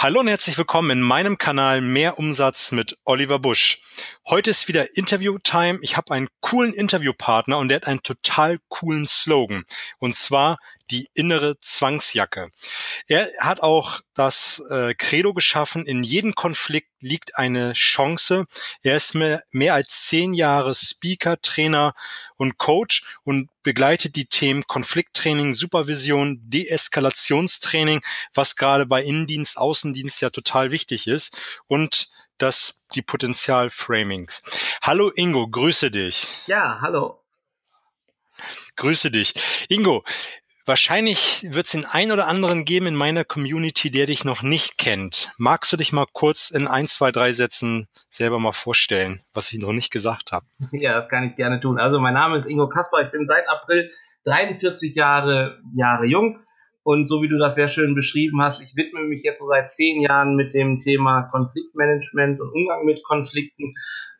[0.00, 3.80] Hallo und herzlich willkommen in meinem Kanal Mehr Umsatz mit Oliver Busch.
[4.28, 5.80] Heute ist wieder Interview-Time.
[5.82, 9.64] Ich habe einen coolen Interviewpartner und der hat einen total coolen Slogan.
[9.98, 10.58] Und zwar
[10.90, 12.50] die innere Zwangsjacke.
[13.06, 18.46] Er hat auch das äh, Credo geschaffen, in jedem Konflikt liegt eine Chance.
[18.82, 21.94] Er ist mehr, mehr als zehn Jahre Speaker, Trainer
[22.36, 28.00] und Coach und begleitet die Themen Konflikttraining, Supervision, Deeskalationstraining,
[28.34, 34.42] was gerade bei Innendienst, Außendienst ja total wichtig ist und das die Potenzialframings.
[34.82, 36.28] Hallo Ingo, grüße dich.
[36.46, 37.20] Ja, hallo.
[38.76, 39.34] Grüße dich.
[39.68, 40.04] Ingo,
[40.68, 44.76] Wahrscheinlich wird es den einen oder anderen geben in meiner Community, der dich noch nicht
[44.76, 45.32] kennt.
[45.38, 49.60] Magst du dich mal kurz in ein, zwei, drei Sätzen selber mal vorstellen, was ich
[49.60, 50.44] noch nicht gesagt habe?
[50.72, 51.78] Ja, das kann ich gerne tun.
[51.78, 53.90] Also mein Name ist Ingo Kasper, ich bin seit April
[54.24, 56.38] 43 Jahre, Jahre jung.
[56.82, 59.70] Und so wie du das sehr schön beschrieben hast, ich widme mich jetzt so seit
[59.70, 63.72] zehn Jahren mit dem Thema Konfliktmanagement und Umgang mit Konflikten.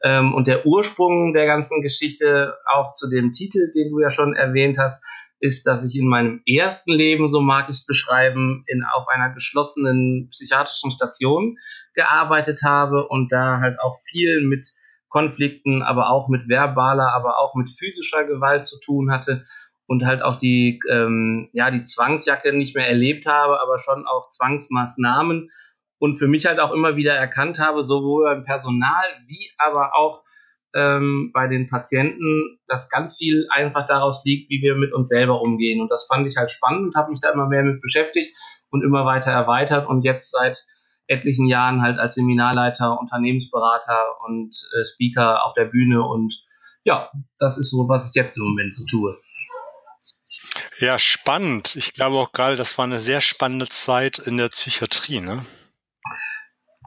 [0.03, 4.35] Ähm, und der Ursprung der ganzen Geschichte auch zu dem Titel, den du ja schon
[4.35, 5.03] erwähnt hast,
[5.41, 9.31] ist, dass ich in meinem ersten Leben, so mag ich es beschreiben, in, auf einer
[9.31, 11.57] geschlossenen psychiatrischen Station
[11.95, 14.67] gearbeitet habe und da halt auch viel mit
[15.09, 19.47] Konflikten, aber auch mit verbaler, aber auch mit physischer Gewalt zu tun hatte
[19.87, 24.29] und halt auch die, ähm, ja, die Zwangsjacke nicht mehr erlebt habe, aber schon auch
[24.29, 25.51] Zwangsmaßnahmen
[25.99, 30.25] und für mich halt auch immer wieder erkannt habe, sowohl beim Personal wie aber auch
[30.75, 35.41] ähm, bei den Patienten, dass ganz viel einfach daraus liegt, wie wir mit uns selber
[35.41, 35.81] umgehen.
[35.81, 38.37] Und das fand ich halt spannend und habe mich da immer mehr mit beschäftigt
[38.71, 40.67] und immer weiter erweitert und jetzt seit
[41.07, 46.45] etlichen Jahren halt als Seminarleiter, Unternehmensberater und äh, Speaker auf der Bühne und
[46.85, 49.19] ja, das ist so, was ich jetzt im Moment so tue.
[50.79, 51.77] Ja, spannend.
[51.77, 55.45] Ich glaube auch gerade, das war eine sehr spannende Zeit in der Psychiatrie, ne?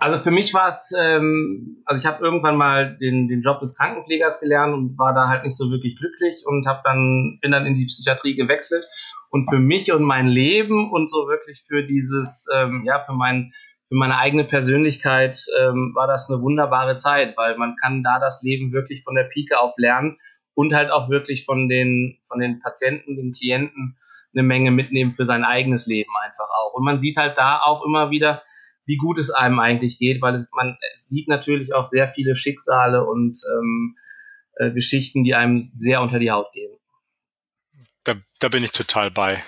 [0.01, 3.77] Also für mich war es, ähm, also ich habe irgendwann mal den, den Job des
[3.77, 7.67] Krankenpflegers gelernt und war da halt nicht so wirklich glücklich und habe dann bin dann
[7.67, 8.83] in die Psychiatrie gewechselt
[9.29, 13.53] und für mich und mein Leben und so wirklich für dieses ähm, ja für mein
[13.89, 18.41] für meine eigene Persönlichkeit ähm, war das eine wunderbare Zeit, weil man kann da das
[18.41, 20.17] Leben wirklich von der Pike auf lernen
[20.55, 23.97] und halt auch wirklich von den von den Patienten, den Klienten
[24.33, 26.73] eine Menge mitnehmen für sein eigenes Leben einfach auch.
[26.73, 28.41] Und man sieht halt da auch immer wieder,
[28.91, 33.05] wie gut es einem eigentlich geht, weil es, man sieht natürlich auch sehr viele Schicksale
[33.05, 33.95] und ähm,
[34.57, 36.75] äh, Geschichten, die einem sehr unter die Haut gehen.
[38.03, 39.41] Da, da bin ich total bei.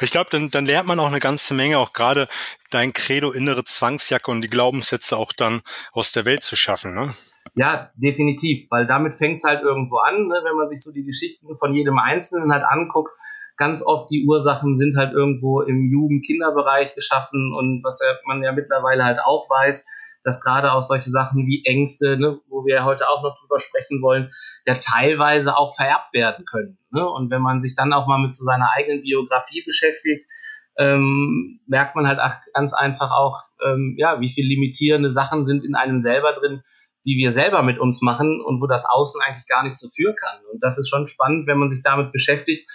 [0.00, 2.28] Ich glaube, dann, dann lernt man auch eine ganze Menge, auch gerade
[2.70, 5.60] dein Credo innere Zwangsjacke und die Glaubenssätze auch dann
[5.92, 6.94] aus der Welt zu schaffen.
[6.94, 7.12] Ne?
[7.56, 11.04] Ja, definitiv, weil damit fängt es halt irgendwo an, ne, wenn man sich so die
[11.04, 13.12] Geschichten von jedem Einzelnen halt anguckt,
[13.56, 19.04] ganz oft die Ursachen sind halt irgendwo im Jugend-Kinderbereich geschaffen und was man ja mittlerweile
[19.04, 19.86] halt auch weiß,
[20.26, 24.02] dass gerade auch solche Sachen wie Ängste, ne, wo wir heute auch noch drüber sprechen
[24.02, 24.32] wollen,
[24.66, 26.78] ja teilweise auch vererbt werden können.
[26.90, 27.08] Ne?
[27.08, 30.26] Und wenn man sich dann auch mal mit so seiner eigenen Biografie beschäftigt,
[30.78, 32.18] ähm, merkt man halt
[32.52, 36.62] ganz einfach auch, ähm, ja, wie viel limitierende Sachen sind in einem selber drin,
[37.06, 40.16] die wir selber mit uns machen und wo das Außen eigentlich gar nicht so führen
[40.16, 40.40] kann.
[40.52, 42.68] Und das ist schon spannend, wenn man sich damit beschäftigt,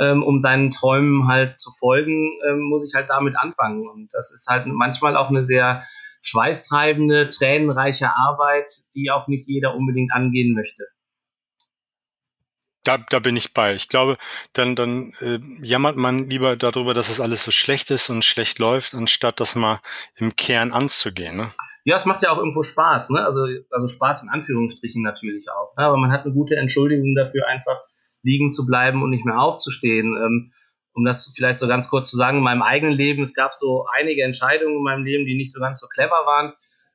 [0.00, 3.88] ähm, um seinen Träumen halt zu folgen, ähm, muss ich halt damit anfangen.
[3.88, 5.84] Und das ist halt manchmal auch eine sehr
[6.22, 10.86] schweißtreibende, tränenreiche Arbeit, die auch nicht jeder unbedingt angehen möchte.
[12.84, 13.74] Da, da bin ich bei.
[13.74, 14.16] Ich glaube,
[14.54, 18.58] dann, dann äh, jammert man lieber darüber, dass es alles so schlecht ist und schlecht
[18.58, 19.80] läuft, anstatt das mal
[20.16, 21.36] im Kern anzugehen.
[21.36, 21.52] Ne?
[21.84, 23.24] Ja, es macht ja auch irgendwo Spaß, ne?
[23.24, 25.76] Also, also Spaß in Anführungsstrichen natürlich auch.
[25.76, 25.84] Ne?
[25.84, 27.80] Aber man hat eine gute Entschuldigung dafür, einfach
[28.22, 30.16] liegen zu bleiben und nicht mehr aufzustehen.
[30.16, 30.52] Ähm,
[30.94, 33.86] um das vielleicht so ganz kurz zu sagen, in meinem eigenen Leben, es gab so
[33.92, 36.52] einige Entscheidungen in meinem Leben, die nicht so ganz so clever waren.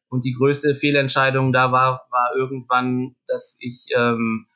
[0.09, 4.47] Und die größte Fehlentscheidung da war, war irgendwann, dass ich ähm,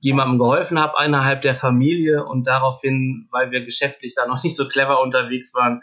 [0.00, 4.66] jemandem geholfen habe innerhalb der Familie und daraufhin, weil wir geschäftlich da noch nicht so
[4.66, 5.82] clever unterwegs waren,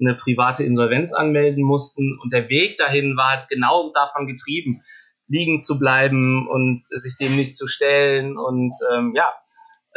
[0.00, 2.18] eine private Insolvenz anmelden mussten.
[2.22, 4.82] Und der Weg dahin war halt genau davon getrieben,
[5.28, 9.32] liegen zu bleiben und sich dem nicht zu stellen und ähm, ja,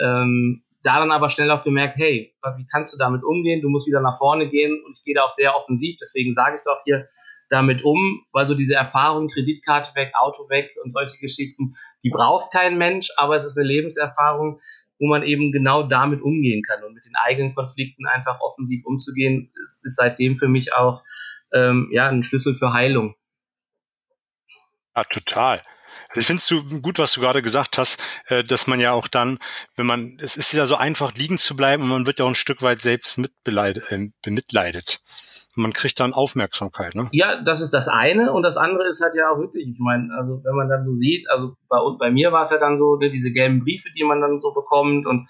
[0.03, 3.61] ähm, da dann aber schnell auch gemerkt, hey, wie kannst du damit umgehen?
[3.61, 6.51] Du musst wieder nach vorne gehen und ich gehe da auch sehr offensiv, deswegen sage
[6.51, 7.07] ich es auch hier
[7.49, 12.51] damit um, weil so diese Erfahrung, Kreditkarte weg, Auto weg und solche Geschichten, die braucht
[12.51, 14.61] kein Mensch, aber es ist eine Lebenserfahrung,
[14.99, 19.51] wo man eben genau damit umgehen kann und mit den eigenen Konflikten einfach offensiv umzugehen,
[19.61, 21.03] ist, ist seitdem für mich auch
[21.53, 23.15] ähm, ja ein Schlüssel für Heilung.
[24.93, 25.61] Ah, total.
[26.09, 29.07] Also ich finde es gut, was du gerade gesagt hast, äh, dass man ja auch
[29.07, 29.39] dann,
[29.75, 32.29] wenn man, es ist ja so einfach liegen zu bleiben und man wird ja auch
[32.29, 35.01] ein Stück weit selbst äh, bemitleidet.
[35.55, 37.09] Man kriegt dann Aufmerksamkeit, ne?
[37.11, 40.09] Ja, das ist das eine und das andere ist halt ja auch wirklich, ich meine,
[40.17, 42.95] also wenn man dann so sieht, also bei, bei mir war es ja dann so,
[42.95, 45.27] ne, diese gelben Briefe, die man dann so bekommt und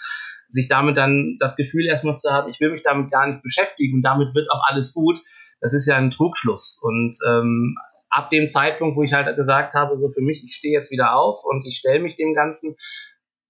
[0.47, 3.95] sich damit dann das Gefühl erstmal zu haben, ich will mich damit gar nicht beschäftigen
[3.95, 5.17] und damit wird auch alles gut,
[5.59, 6.79] das ist ja ein Trugschluss.
[6.81, 7.75] Und ähm,
[8.11, 11.15] ab dem Zeitpunkt, wo ich halt gesagt habe, so für mich, ich stehe jetzt wieder
[11.15, 12.75] auf und ich stelle mich dem Ganzen,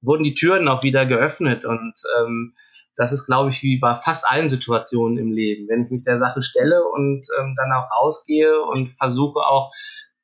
[0.01, 1.65] wurden die Türen auch wieder geöffnet.
[1.65, 2.53] Und ähm,
[2.95, 5.67] das ist, glaube ich, wie bei fast allen Situationen im Leben.
[5.67, 9.71] Wenn ich mich der Sache stelle und ähm, dann auch rausgehe und versuche auch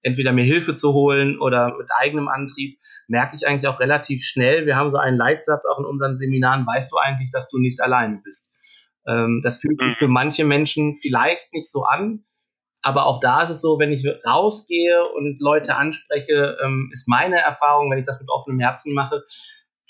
[0.03, 4.65] entweder mir Hilfe zu holen oder mit eigenem Antrieb, merke ich eigentlich auch relativ schnell,
[4.65, 7.81] wir haben so einen Leitsatz auch in unseren Seminaren, weißt du eigentlich, dass du nicht
[7.81, 8.53] alleine bist.
[9.07, 9.95] Ähm, das fühlt sich mhm.
[9.97, 12.25] für manche Menschen vielleicht nicht so an,
[12.81, 17.39] aber auch da ist es so, wenn ich rausgehe und Leute anspreche, ähm, ist meine
[17.39, 19.23] Erfahrung, wenn ich das mit offenem Herzen mache,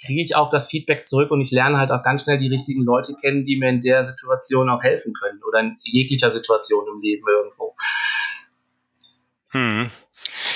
[0.03, 2.83] kriege ich auch das Feedback zurück und ich lerne halt auch ganz schnell die richtigen
[2.83, 7.01] Leute kennen, die mir in der Situation auch helfen können oder in jeglicher Situation im
[7.01, 7.75] Leben irgendwo.
[9.49, 9.89] Hm.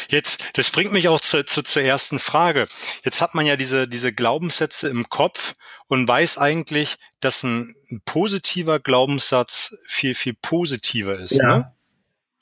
[0.10, 2.68] Jetzt, das bringt mich auch zu, zu, zur ersten Frage.
[3.04, 5.56] Jetzt hat man ja diese, diese Glaubenssätze im Kopf
[5.88, 11.36] und weiß eigentlich, dass ein, ein positiver Glaubenssatz viel, viel positiver ist.
[11.36, 11.58] Ja.
[11.58, 11.76] Ne?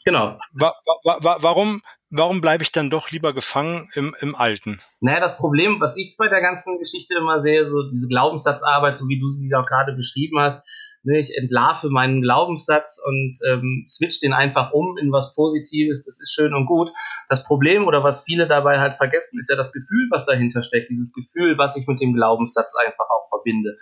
[0.10, 0.40] Genau.
[0.54, 0.74] Wa
[1.04, 4.82] wa wa warum, warum bleibe ich dann doch lieber gefangen im, im Alten?
[5.02, 9.08] Naja, das Problem, was ich bei der ganzen Geschichte immer sehe, so diese Glaubenssatzarbeit, so
[9.08, 10.64] wie du sie auch gerade beschrieben hast,
[11.04, 16.20] ne, ich entlarve meinen Glaubenssatz und ähm, switch den einfach um in was Positives, das
[16.20, 16.92] ist schön und gut.
[17.28, 20.90] Das Problem oder was viele dabei halt vergessen, ist ja das Gefühl, was dahinter steckt,
[20.90, 23.78] dieses Gefühl, was ich mit dem Glaubenssatz einfach auch verbinde.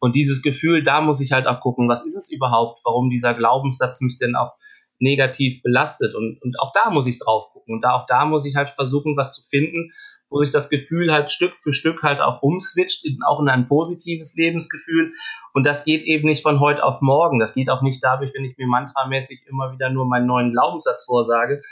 [0.00, 3.34] Und dieses Gefühl, da muss ich halt auch gucken, was ist es überhaupt, warum dieser
[3.34, 4.54] Glaubenssatz mich denn auch
[4.98, 6.14] negativ belastet.
[6.14, 7.74] Und, und auch da muss ich drauf gucken.
[7.74, 9.92] Und da, auch da muss ich halt versuchen, was zu finden,
[10.30, 14.34] wo sich das Gefühl halt Stück für Stück halt auch umswitcht, auch in ein positives
[14.36, 15.12] Lebensgefühl.
[15.54, 17.38] Und das geht eben nicht von heute auf morgen.
[17.38, 21.04] Das geht auch nicht dadurch, wenn ich mir mantramäßig immer wieder nur meinen neuen Glaubenssatz
[21.04, 21.62] vorsage,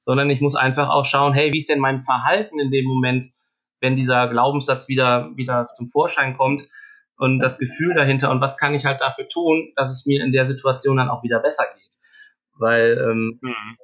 [0.00, 3.26] sondern ich muss einfach auch schauen, hey, wie ist denn mein Verhalten in dem Moment,
[3.80, 6.66] wenn dieser Glaubenssatz wieder, wieder zum Vorschein kommt
[7.18, 10.32] und das Gefühl dahinter und was kann ich halt dafür tun, dass es mir in
[10.32, 11.85] der Situation dann auch wieder besser geht.
[12.58, 13.76] Weil, ähm, mhm.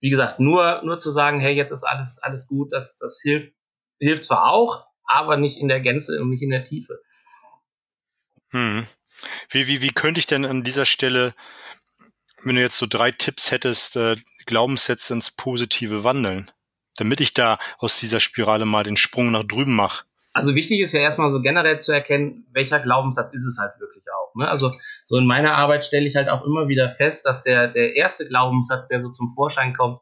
[0.00, 3.52] wie gesagt, nur, nur zu sagen, hey, jetzt ist alles, alles gut, das, das hilft,
[3.98, 7.00] hilft zwar auch, aber nicht in der Gänze und nicht in der Tiefe.
[8.50, 8.86] Hm.
[9.50, 11.34] Wie, wie, wie könnte ich denn an dieser Stelle,
[12.42, 16.50] wenn du jetzt so drei Tipps hättest, äh, Glaubenssätze ins Positive wandeln,
[16.96, 20.04] damit ich da aus dieser Spirale mal den Sprung nach drüben mache?
[20.32, 24.04] Also wichtig ist ja erstmal so generell zu erkennen, welcher Glaubenssatz ist es halt wirklich
[24.30, 24.34] auch.
[24.34, 24.48] Ne?
[24.48, 24.72] Also
[25.04, 28.26] so in meiner Arbeit stelle ich halt auch immer wieder fest, dass der, der erste
[28.26, 30.00] Glaubenssatz, der so zum Vorschein kommt,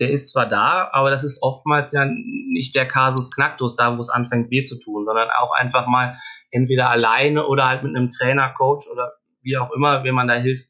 [0.00, 4.00] der ist zwar da, aber das ist oftmals ja nicht der Kasus Knacktus, da wo
[4.00, 6.16] es anfängt weh zu tun, sondern auch einfach mal
[6.50, 10.34] entweder alleine oder halt mit einem Trainer, Coach oder wie auch immer, wenn man da
[10.34, 10.60] Hilf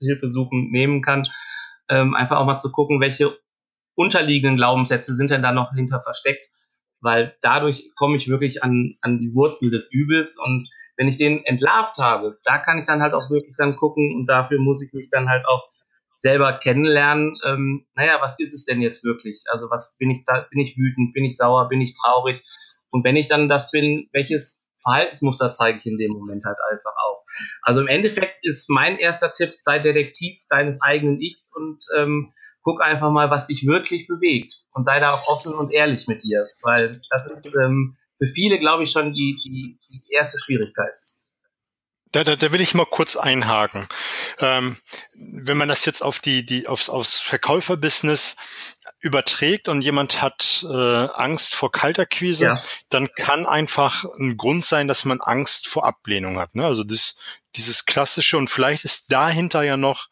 [0.00, 1.26] Hilfe suchen nehmen kann,
[1.88, 3.38] ähm, einfach auch mal zu gucken, welche
[3.94, 6.46] unterliegenden Glaubenssätze sind denn da noch hinter versteckt,
[7.00, 11.44] weil dadurch komme ich wirklich an, an die Wurzel des Übels und wenn ich den
[11.44, 14.92] entlarvt habe, da kann ich dann halt auch wirklich dann gucken und dafür muss ich
[14.92, 15.68] mich dann halt auch
[16.16, 19.44] selber kennenlernen, ähm, naja, was ist es denn jetzt wirklich?
[19.50, 22.42] Also was bin ich da, bin ich wütend, bin ich sauer, bin ich traurig?
[22.90, 26.92] Und wenn ich dann das bin, welches Verhaltensmuster zeige ich in dem Moment halt einfach
[27.04, 27.24] auch.
[27.62, 32.32] Also im Endeffekt ist mein erster Tipp, sei Detektiv deines eigenen Ichs und ähm,
[32.62, 36.22] guck einfach mal, was dich wirklich bewegt und sei da auch offen und ehrlich mit
[36.22, 40.94] dir, weil das ist ähm, für viele, glaube ich, schon die, die, die erste Schwierigkeit.
[42.12, 43.88] Da, da, da will ich mal kurz einhaken.
[44.38, 44.76] Ähm,
[45.18, 48.36] wenn man das jetzt auf die, die aufs, aufs Verkäuferbusiness
[49.00, 52.62] überträgt und jemand hat äh, Angst vor Kalterquise, ja.
[52.88, 56.54] dann kann einfach ein Grund sein, dass man Angst vor Ablehnung hat.
[56.54, 56.64] Ne?
[56.64, 57.16] Also das,
[57.56, 60.08] dieses klassische und vielleicht ist dahinter ja noch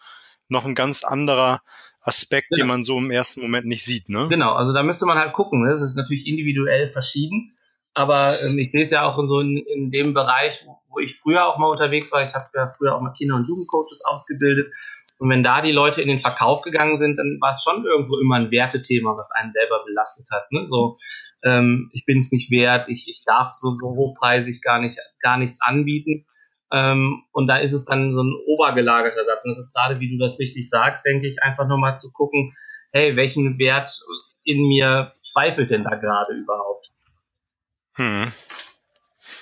[0.48, 1.62] noch ein ganz anderer
[2.00, 2.62] Aspekt, genau.
[2.62, 4.08] den man so im ersten Moment nicht sieht.
[4.08, 4.26] Ne?
[4.28, 5.62] Genau, also da müsste man halt gucken.
[5.62, 5.70] Ne?
[5.70, 7.52] Das ist natürlich individuell verschieden.
[7.94, 11.18] Aber ähm, ich sehe es ja auch in so in, in dem Bereich, wo ich
[11.18, 12.26] früher auch mal unterwegs war.
[12.26, 14.72] Ich habe ja früher auch mal Kinder- und Jugendcoaches ausgebildet.
[15.18, 18.18] Und wenn da die Leute in den Verkauf gegangen sind, dann war es schon irgendwo
[18.18, 20.50] immer ein Wertethema, was einen selber belastet hat.
[20.50, 20.66] Ne?
[20.66, 20.98] So,
[21.44, 25.36] ähm, ich bin es nicht wert, ich, ich darf so, so hochpreisig gar nicht, gar
[25.36, 26.26] nichts anbieten.
[26.72, 29.44] Ähm, und da ist es dann so ein obergelagerter Satz.
[29.44, 32.54] Und das ist gerade, wie du das richtig sagst, denke ich, einfach nochmal zu gucken,
[32.92, 34.00] hey, welchen Wert
[34.44, 36.91] in mir zweifelt denn da gerade überhaupt?
[37.94, 38.32] Hm.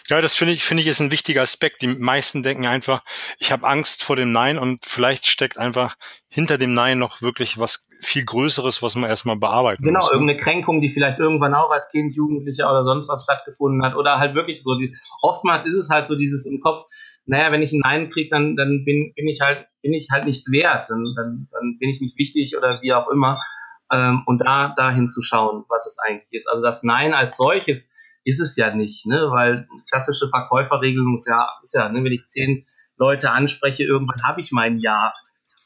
[0.09, 1.83] Ja, das finde ich, finde ich ist ein wichtiger Aspekt.
[1.83, 3.03] Die meisten denken einfach,
[3.39, 5.95] ich habe Angst vor dem Nein und vielleicht steckt einfach
[6.29, 10.11] hinter dem Nein noch wirklich was viel Größeres, was man erstmal bearbeiten genau, muss.
[10.11, 13.95] Genau, irgendeine Kränkung, die vielleicht irgendwann auch als Kind, Jugendlicher oder sonst was stattgefunden hat.
[13.95, 16.83] Oder halt wirklich so, die, oftmals ist es halt so dieses im Kopf,
[17.27, 20.25] naja, wenn ich ein Nein kriege, dann, dann bin, bin ich halt, bin ich halt
[20.25, 23.41] nichts wert, dann, dann, dann bin ich nicht wichtig oder wie auch immer.
[23.93, 26.49] Ähm, und da dahin zu schauen, was es eigentlich ist.
[26.49, 27.93] Also das Nein als solches
[28.25, 29.29] ist es ja nicht, ne?
[29.31, 34.41] Weil klassische Verkäuferregelung ist ja, ist ja, ne, wenn ich zehn Leute anspreche, irgendwann habe
[34.41, 35.13] ich mein Ja.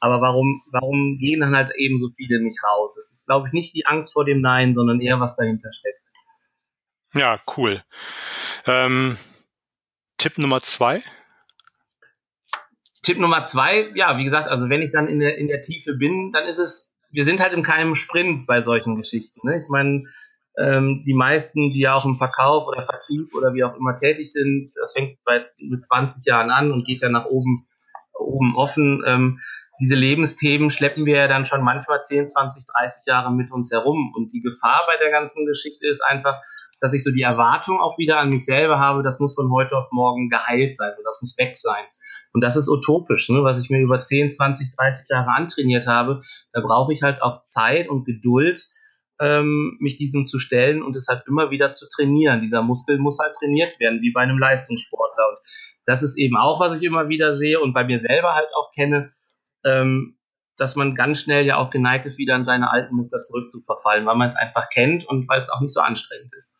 [0.00, 2.98] Aber warum, warum gehen dann halt eben so viele nicht raus?
[2.98, 6.00] Es ist, glaube ich, nicht die Angst vor dem Nein, sondern eher was dahinter steckt.
[7.14, 7.82] Ja, cool.
[8.66, 9.16] Ähm,
[10.18, 11.02] Tipp Nummer zwei?
[13.02, 15.94] Tipp Nummer zwei, ja, wie gesagt, also wenn ich dann in der, in der Tiefe
[15.94, 19.46] bin, dann ist es, wir sind halt in keinem Sprint bei solchen Geschichten.
[19.46, 19.60] Ne?
[19.62, 20.04] Ich meine,
[20.56, 24.32] ähm, die meisten, die ja auch im Verkauf oder Vertrieb oder wie auch immer tätig
[24.32, 27.66] sind, das fängt bei, mit 20 Jahren an und geht ja nach oben,
[28.18, 29.02] oben offen.
[29.06, 29.40] Ähm,
[29.80, 34.12] diese Lebensthemen schleppen wir ja dann schon manchmal 10, 20, 30 Jahre mit uns herum.
[34.14, 36.40] Und die Gefahr bei der ganzen Geschichte ist einfach,
[36.80, 39.76] dass ich so die Erwartung auch wieder an mich selber habe, das muss von heute
[39.76, 41.82] auf morgen geheilt sein und das muss weg sein.
[42.32, 43.42] Und das ist utopisch, ne?
[43.42, 46.22] was ich mir über 10, 20, 30 Jahre antrainiert habe.
[46.52, 48.68] Da brauche ich halt auch Zeit und Geduld,
[49.20, 52.40] ähm, mich diesem zu stellen und es halt immer wieder zu trainieren.
[52.42, 55.28] Dieser Muskel muss halt trainiert werden, wie bei einem Leistungssportler.
[55.28, 55.38] Und
[55.86, 58.72] das ist eben auch, was ich immer wieder sehe und bei mir selber halt auch
[58.72, 59.12] kenne,
[59.64, 60.18] ähm,
[60.56, 64.16] dass man ganz schnell ja auch geneigt ist, wieder in seine alten Muster zurückzuverfallen, weil
[64.16, 66.56] man es einfach kennt und weil es auch nicht so anstrengend ist.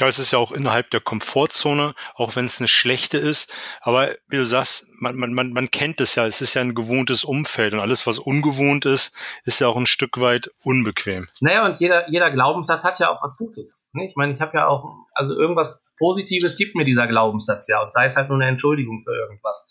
[0.00, 3.52] Ja, es ist ja auch innerhalb der Komfortzone, auch wenn es eine schlechte ist.
[3.82, 6.74] Aber wie du sagst, man, man, man, man kennt es ja, es ist ja ein
[6.74, 9.14] gewohntes Umfeld und alles, was ungewohnt ist,
[9.44, 11.28] ist ja auch ein Stück weit unbequem.
[11.40, 13.90] Naja, und jeder, jeder Glaubenssatz hat ja auch was Gutes.
[13.92, 14.06] Ne?
[14.06, 17.92] Ich meine, ich habe ja auch, also irgendwas Positives gibt mir dieser Glaubenssatz ja, und
[17.92, 19.68] sei es halt nur eine Entschuldigung für irgendwas.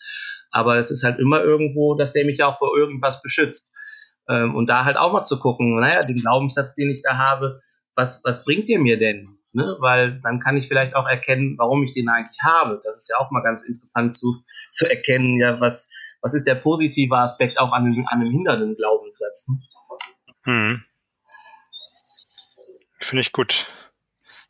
[0.52, 3.74] Aber es ist halt immer irgendwo, dass der mich ja auch vor irgendwas beschützt.
[4.28, 7.62] Ähm, und da halt auch mal zu gucken, naja, den Glaubenssatz, den ich da habe,
[7.96, 9.39] was, was bringt der mir denn?
[9.52, 9.64] Ne?
[9.80, 12.80] Weil dann kann ich vielleicht auch erkennen, warum ich den eigentlich habe.
[12.84, 15.88] Das ist ja auch mal ganz interessant zu, zu erkennen, ja, was,
[16.22, 19.48] was ist der positive Aspekt auch an einem, an einem hindernden Glaubenssatz.
[19.48, 19.56] Ne?
[20.44, 20.84] Hm.
[23.00, 23.66] Finde ich gut.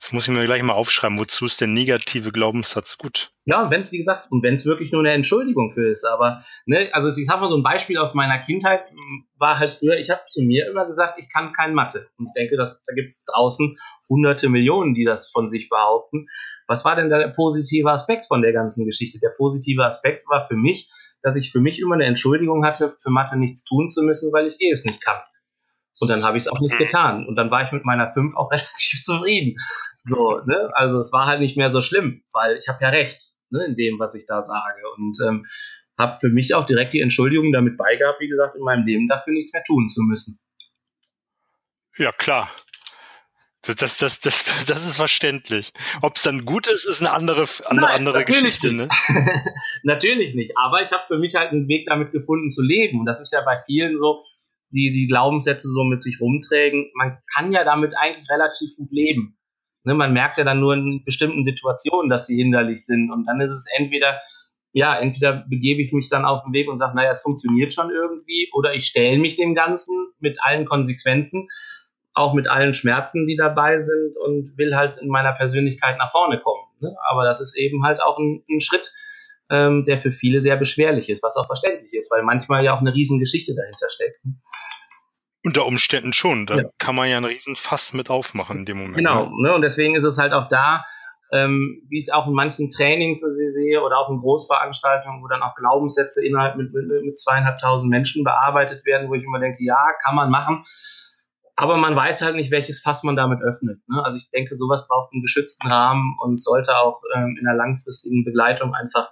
[0.01, 1.19] Das muss ich mir gleich mal aufschreiben.
[1.19, 3.33] Wozu ist der negative Glaubenssatz gut?
[3.45, 6.05] Ja, wenn es, wie gesagt, und wenn es wirklich nur eine Entschuldigung für ist.
[6.05, 8.89] Aber, ne, also ich habe mal so ein Beispiel aus meiner Kindheit,
[9.39, 12.09] war halt früher, ich habe zu mir immer gesagt, ich kann kein Mathe.
[12.17, 13.77] Und ich denke, dass, da gibt es draußen
[14.09, 16.29] hunderte Millionen, die das von sich behaupten.
[16.67, 19.19] Was war denn da der positive Aspekt von der ganzen Geschichte?
[19.19, 20.91] Der positive Aspekt war für mich,
[21.23, 24.47] dass ich für mich immer eine Entschuldigung hatte, für Mathe nichts tun zu müssen, weil
[24.47, 25.19] ich eh es nicht kann.
[26.01, 26.79] Und dann habe ich es auch nicht mhm.
[26.79, 27.27] getan.
[27.27, 29.57] Und dann war ich mit meiner 5 auch relativ zufrieden.
[30.09, 30.71] So, ne?
[30.73, 33.77] Also es war halt nicht mehr so schlimm, weil ich habe ja recht ne, in
[33.77, 34.81] dem, was ich da sage.
[34.97, 35.47] Und ähm,
[35.99, 39.35] habe für mich auch direkt die Entschuldigung damit beigehabt, wie gesagt, in meinem Leben dafür
[39.35, 40.41] nichts mehr tun zu müssen.
[41.99, 42.51] Ja, klar.
[43.63, 45.75] Das, das, das, das, das ist verständlich.
[46.01, 48.73] Ob es dann gut ist, ist eine andere, andere, Nein, andere Geschichte.
[48.73, 48.89] Ne?
[49.83, 50.53] natürlich nicht.
[50.57, 53.01] Aber ich habe für mich halt einen Weg damit gefunden zu leben.
[53.01, 54.25] Und das ist ja bei vielen so,
[54.71, 56.91] die die Glaubenssätze so mit sich rumträgen.
[56.95, 59.37] Man kann ja damit eigentlich relativ gut leben.
[59.85, 63.11] Ne, man merkt ja dann nur in bestimmten Situationen, dass sie hinderlich sind.
[63.11, 64.21] Und dann ist es entweder,
[64.73, 67.91] ja, entweder begebe ich mich dann auf den Weg und sage, naja, es funktioniert schon
[67.91, 71.49] irgendwie, oder ich stelle mich dem Ganzen mit allen Konsequenzen,
[72.13, 76.39] auch mit allen Schmerzen, die dabei sind und will halt in meiner Persönlichkeit nach vorne
[76.39, 76.65] kommen.
[76.81, 76.95] Ne?
[77.11, 78.93] Aber das ist eben halt auch ein, ein Schritt,
[79.51, 82.81] ähm, der für viele sehr beschwerlich ist, was auch verständlich ist, weil manchmal ja auch
[82.81, 84.21] eine Riesengeschichte dahinter steckt.
[85.43, 86.47] Unter Umständen schon.
[86.47, 86.65] Da ja.
[86.79, 88.97] kann man ja einen riesen Fass mit aufmachen in dem Moment.
[88.97, 89.49] Genau, ne?
[89.49, 89.55] ne?
[89.55, 90.85] und deswegen ist es halt auch da,
[91.33, 95.43] ähm, wie ich es auch in manchen Trainings sehe oder auch in Großveranstaltungen, wo dann
[95.43, 99.93] auch Glaubenssätze innerhalb mit, mit, mit zweieinhalbtausend Menschen bearbeitet werden, wo ich immer denke, ja,
[100.05, 100.65] kann man machen.
[101.57, 103.81] Aber man weiß halt nicht, welches Fass man damit öffnet.
[103.89, 104.03] Ne?
[104.05, 108.25] Also ich denke, sowas braucht einen geschützten Rahmen und sollte auch ähm, in der langfristigen
[108.25, 109.11] Begleitung einfach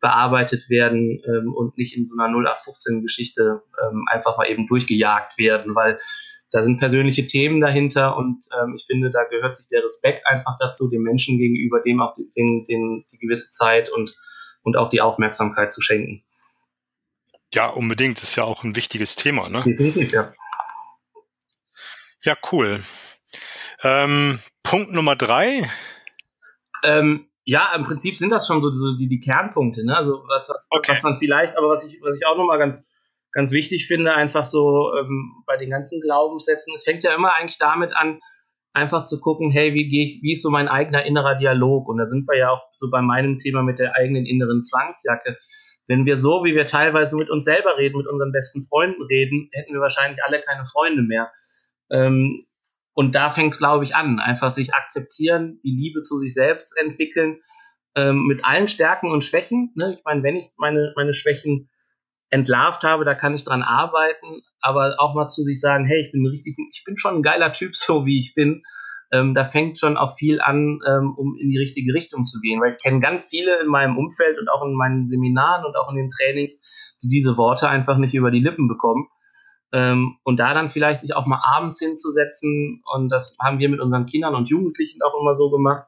[0.00, 5.74] bearbeitet werden ähm, und nicht in so einer 0815-Geschichte ähm, einfach mal eben durchgejagt werden,
[5.74, 5.98] weil
[6.50, 10.56] da sind persönliche Themen dahinter und ähm, ich finde, da gehört sich der Respekt einfach
[10.58, 14.16] dazu, dem Menschen gegenüber, dem auch den, den, die gewisse Zeit und,
[14.62, 16.24] und auch die Aufmerksamkeit zu schenken.
[17.52, 18.18] Ja, unbedingt.
[18.18, 19.62] Das ist ja auch ein wichtiges Thema, ne?
[19.64, 20.32] Definitiv, ja.
[22.22, 22.80] Ja, cool.
[23.82, 25.68] Ähm, Punkt Nummer drei.
[26.82, 29.96] Ähm, ja, im Prinzip sind das schon so, so die, die Kernpunkte, ne?
[29.96, 30.92] Also was, was, okay.
[30.92, 32.90] was man vielleicht, aber was ich, was ich auch nochmal ganz,
[33.32, 37.58] ganz wichtig finde, einfach so ähm, bei den ganzen Glaubenssätzen, es fängt ja immer eigentlich
[37.58, 38.20] damit an,
[38.72, 41.88] einfach zu gucken, hey, wie gehe ich, wie ist so mein eigener innerer Dialog?
[41.88, 45.36] Und da sind wir ja auch so bei meinem Thema mit der eigenen inneren Zwangsjacke.
[45.88, 49.48] Wenn wir so, wie wir teilweise mit uns selber reden, mit unseren besten Freunden reden,
[49.52, 51.32] hätten wir wahrscheinlich alle keine Freunde mehr.
[51.90, 52.46] Ähm,
[52.94, 54.18] und da fängt es, glaube ich, an.
[54.18, 57.40] Einfach sich akzeptieren, die Liebe zu sich selbst entwickeln,
[57.96, 59.72] ähm, mit allen Stärken und Schwächen.
[59.74, 59.94] Ne?
[59.98, 61.68] Ich meine, wenn ich meine, meine Schwächen
[62.30, 66.12] entlarvt habe, da kann ich dran arbeiten, aber auch mal zu sich sagen, hey, ich
[66.12, 68.62] bin richtig, ich bin schon ein geiler Typ, so wie ich bin.
[69.12, 72.60] Ähm, da fängt schon auch viel an, ähm, um in die richtige Richtung zu gehen,
[72.60, 75.90] weil ich kenne ganz viele in meinem Umfeld und auch in meinen Seminaren und auch
[75.90, 76.60] in den Trainings,
[77.02, 79.08] die diese Worte einfach nicht über die Lippen bekommen.
[79.72, 83.80] Ähm, und da dann vielleicht sich auch mal abends hinzusetzen und das haben wir mit
[83.80, 85.86] unseren Kindern und Jugendlichen auch immer so gemacht,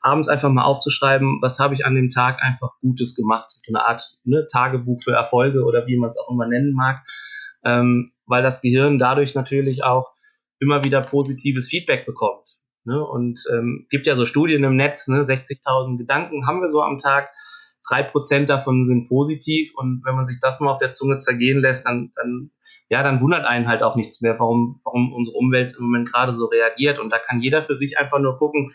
[0.00, 3.50] abends einfach mal aufzuschreiben, was habe ich an dem Tag einfach Gutes gemacht.
[3.50, 7.04] So eine Art ne, Tagebuch für Erfolge oder wie man es auch immer nennen mag,
[7.64, 10.14] ähm, weil das Gehirn dadurch natürlich auch
[10.60, 12.60] immer wieder positives Feedback bekommt.
[12.84, 13.02] Ne?
[13.02, 15.22] Und ähm, gibt ja so Studien im Netz, ne?
[15.22, 17.30] 60.000 Gedanken haben wir so am Tag,
[17.88, 21.60] drei Prozent davon sind positiv und wenn man sich das mal auf der Zunge zergehen
[21.60, 22.50] lässt, dann, dann
[22.88, 26.32] ja, dann wundert einen halt auch nichts mehr, warum, warum unsere Umwelt im Moment gerade
[26.32, 26.98] so reagiert.
[26.98, 28.74] Und da kann jeder für sich einfach nur gucken,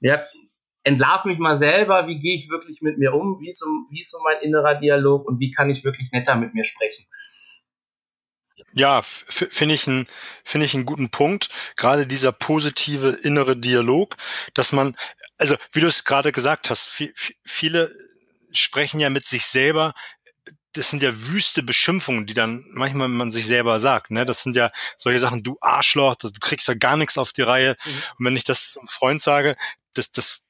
[0.00, 0.18] ja,
[0.82, 4.00] entlarv mich mal selber, wie gehe ich wirklich mit mir um, wie ist, so, wie
[4.00, 7.06] ist so mein innerer Dialog und wie kann ich wirklich netter mit mir sprechen.
[8.72, 10.06] Ja, finde ich, ein,
[10.44, 11.48] finde ich einen guten Punkt.
[11.76, 14.16] Gerade dieser positive innere Dialog,
[14.54, 14.96] dass man,
[15.38, 16.90] also wie du es gerade gesagt hast,
[17.44, 17.90] viele
[18.52, 19.94] sprechen ja mit sich selber.
[20.74, 24.10] Das sind ja wüste Beschimpfungen, die dann manchmal man sich selber sagt.
[24.10, 24.24] Ne?
[24.24, 27.76] Das sind ja solche Sachen, du Arschloch, du kriegst ja gar nichts auf die Reihe.
[27.84, 27.90] Mhm.
[28.18, 29.56] Und wenn ich das einem Freund sage,
[29.94, 30.44] das, das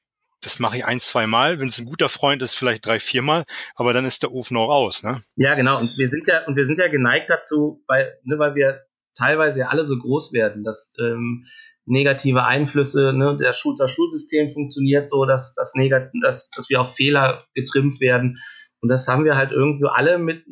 [0.45, 1.59] das mache ich ein, zwei Mal.
[1.59, 4.57] Wenn es ein guter Freund ist, vielleicht drei, vier Mal, aber dann ist der Ofen
[4.57, 5.23] auch aus, ne?
[5.35, 5.79] Ja, genau.
[5.79, 8.81] Und wir sind ja, und wir sind ja geneigt dazu, weil, ne, weil wir
[9.17, 11.45] teilweise ja alle so groß werden, dass ähm,
[11.85, 16.81] negative Einflüsse, ne, der Schul das Schulsystem funktioniert so, dass, dass, negat dass, dass wir
[16.81, 18.39] auf Fehler getrimmt werden.
[18.85, 20.45] Und das haben wir halt irgendwie alle mit,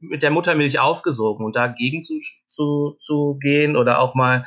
[0.00, 2.18] mit der Muttermilch aufgesogen und dagegen zu,
[2.48, 4.44] zu, zu gehen oder auch mal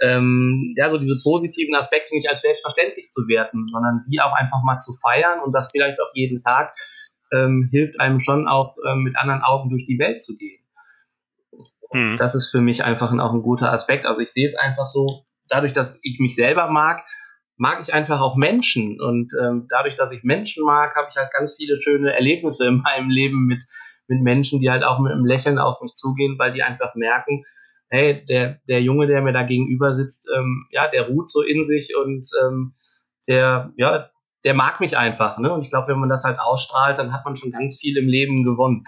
[0.00, 4.62] ähm, ja, so diese positiven Aspekte nicht als selbstverständlich zu werten, sondern die auch einfach
[4.62, 6.72] mal zu feiern und das vielleicht auch jeden Tag
[7.32, 10.62] ähm, hilft einem schon auch ähm, mit anderen Augen durch die Welt zu gehen.
[11.92, 12.16] Mhm.
[12.16, 14.06] Das ist für mich einfach auch ein guter Aspekt.
[14.06, 17.02] Also ich sehe es einfach so, dadurch, dass ich mich selber mag,
[17.58, 19.00] mag ich einfach auch Menschen.
[19.00, 22.80] Und ähm, dadurch, dass ich Menschen mag, habe ich halt ganz viele schöne Erlebnisse in
[22.80, 23.62] meinem Leben mit,
[24.06, 27.44] mit Menschen, die halt auch mit einem Lächeln auf mich zugehen, weil die einfach merken,
[27.90, 31.64] hey, der, der Junge, der mir da gegenüber sitzt, ähm, ja, der ruht so in
[31.66, 32.74] sich und ähm,
[33.26, 34.10] der, ja,
[34.44, 35.38] der mag mich einfach.
[35.38, 35.52] Ne?
[35.52, 38.06] Und ich glaube, wenn man das halt ausstrahlt, dann hat man schon ganz viel im
[38.06, 38.84] Leben gewonnen.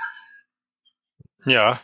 [1.44, 1.80] Ja.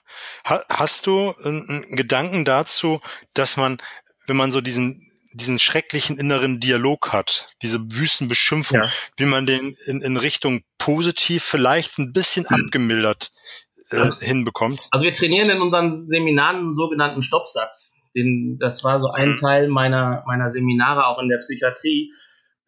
[0.46, 3.00] Ha hast du einen Gedanken dazu,
[3.34, 3.78] dass man,
[4.26, 8.90] wenn man so diesen diesen schrecklichen inneren Dialog hat, diese wüsten Beschimpfung, ja.
[9.16, 12.64] wie man den in, in Richtung positiv vielleicht ein bisschen hm.
[12.64, 13.32] abgemildert
[13.90, 14.80] äh, hinbekommt?
[14.90, 17.94] Also wir trainieren in unseren Seminaren einen sogenannten Stoppsatz.
[18.14, 19.36] Den, das war so ein mhm.
[19.36, 22.12] Teil meiner, meiner Seminare auch in der Psychiatrie,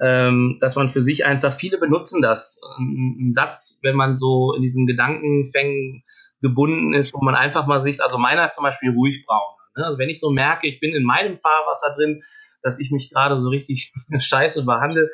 [0.00, 2.60] ähm, dass man für sich einfach, viele benutzen das.
[2.78, 6.04] Ein Satz, wenn man so in diesen Gedankenfängen
[6.42, 9.56] gebunden ist, wo man einfach mal sich, also meiner ist zum Beispiel ruhig braun.
[9.76, 9.86] Ne?
[9.86, 12.22] Also wenn ich so merke, ich bin in meinem Fahrwasser drin,
[12.62, 15.08] dass ich mich gerade so richtig scheiße behandle,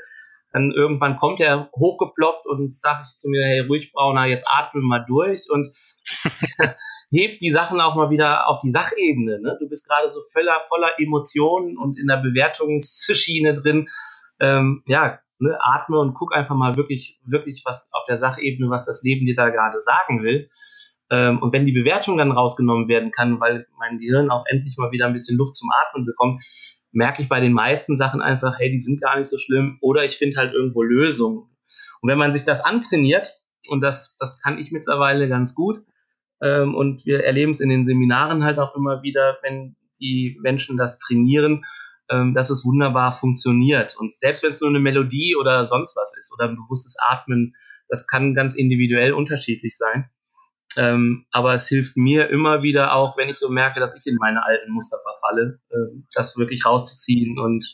[0.53, 4.83] dann irgendwann kommt er hochgeploppt und sagt ich zu mir, hey, ruhig Brauner, jetzt atme
[4.83, 5.69] mal durch und
[7.11, 9.41] hebt die Sachen auch mal wieder auf die Sachebene.
[9.41, 9.57] Ne?
[9.61, 13.89] Du bist gerade so voller, voller Emotionen und in der Bewertungsschiene drin.
[14.39, 18.85] Ähm, ja, ne, atme und guck einfach mal wirklich, wirklich was auf der Sachebene, was
[18.85, 20.49] das Leben dir da gerade sagen will.
[21.11, 24.91] Ähm, und wenn die Bewertung dann rausgenommen werden kann, weil mein Gehirn auch endlich mal
[24.91, 26.43] wieder ein bisschen Luft zum Atmen bekommt,
[26.95, 30.05] merke ich bei den meisten Sachen einfach, hey, die sind gar nicht so schlimm oder
[30.05, 31.49] ich finde halt irgendwo Lösungen.
[32.01, 35.79] Und wenn man sich das antrainiert, und das, das kann ich mittlerweile ganz gut,
[36.43, 40.77] ähm, und wir erleben es in den Seminaren halt auch immer wieder, wenn die Menschen
[40.77, 41.65] das trainieren,
[42.11, 43.97] ähm, dass es wunderbar funktioniert.
[43.97, 47.55] Und selbst wenn es nur eine Melodie oder sonst was ist oder ein bewusstes Atmen,
[47.89, 50.11] das kann ganz individuell unterschiedlich sein.
[50.77, 54.17] Ähm, aber es hilft mir immer wieder auch, wenn ich so merke, dass ich in
[54.17, 57.39] meine alten Muster verfalle, äh, das wirklich rauszuziehen.
[57.39, 57.65] Und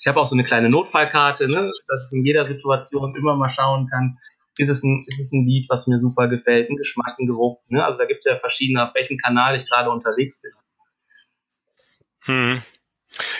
[0.00, 3.52] ich habe auch so eine kleine Notfallkarte, ne, dass ich in jeder Situation immer mal
[3.54, 4.18] schauen kann,
[4.58, 7.60] ist es ein, ist es ein Lied, was mir super gefällt, ein Geschmack, ein Geruch.
[7.68, 7.84] Ne?
[7.84, 10.52] Also da gibt es ja verschiedene, auf welchem Kanal ich gerade unterwegs bin.
[12.24, 12.62] Hm.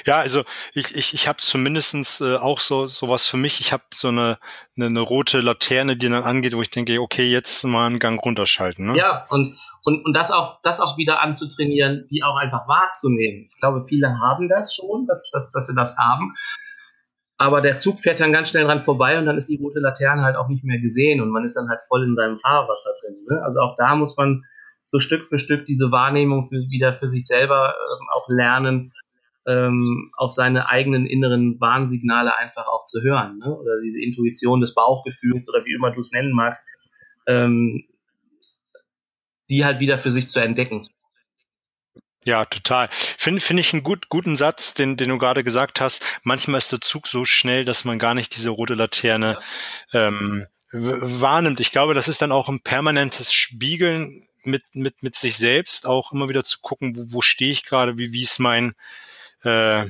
[0.07, 3.61] Ja, also ich, ich, ich habe zumindestens äh, auch so sowas für mich.
[3.61, 4.39] Ich habe so eine,
[4.77, 8.23] eine, eine rote Laterne, die dann angeht, wo ich denke, okay, jetzt mal einen Gang
[8.25, 8.93] runterschalten.
[8.93, 8.99] Ne?
[8.99, 9.57] Ja, und
[9.89, 13.49] und, und das auch, das auch wieder anzutrainieren, die auch einfach wahrzunehmen.
[13.51, 16.35] Ich glaube, viele haben das schon, dass, dass, dass sie das haben.
[17.39, 20.25] Aber der Zug fährt dann ganz schnell dran vorbei und dann ist die rote Laterne
[20.25, 23.17] halt auch nicht mehr gesehen und man ist dann halt voll in seinem Fahrwasser drin.
[23.31, 23.41] Ne?
[23.43, 24.45] Also auch da muss man
[24.91, 28.93] so Stück für Stück diese Wahrnehmung für, wieder für sich selber ähm, auch lernen,
[29.49, 33.39] ähm, auf seine eigenen inneren Warnsignale einfach auch zu hören.
[33.39, 33.57] Ne?
[33.57, 36.65] Oder diese Intuition des Bauchgefühls oder wie immer du es nennen magst,
[37.27, 37.85] ähm,
[39.49, 40.89] die halt wieder für sich zu entdecken.
[42.25, 42.91] Ja, total.
[42.93, 46.05] Finde find ich einen gut, guten Satz, den, den du gerade gesagt hast.
[46.23, 49.39] Manchmal ist der Zug so schnell, dass man gar nicht diese rote Laterne
[49.95, 51.61] ähm, wahrnimmt.
[51.61, 56.13] Ich glaube, das ist dann auch ein permanentes Spiegeln mit, mit, mit sich selbst, auch
[56.13, 58.75] immer wieder zu gucken, wo, wo stehe ich gerade, wie, wie ist mein
[59.45, 59.87] äh,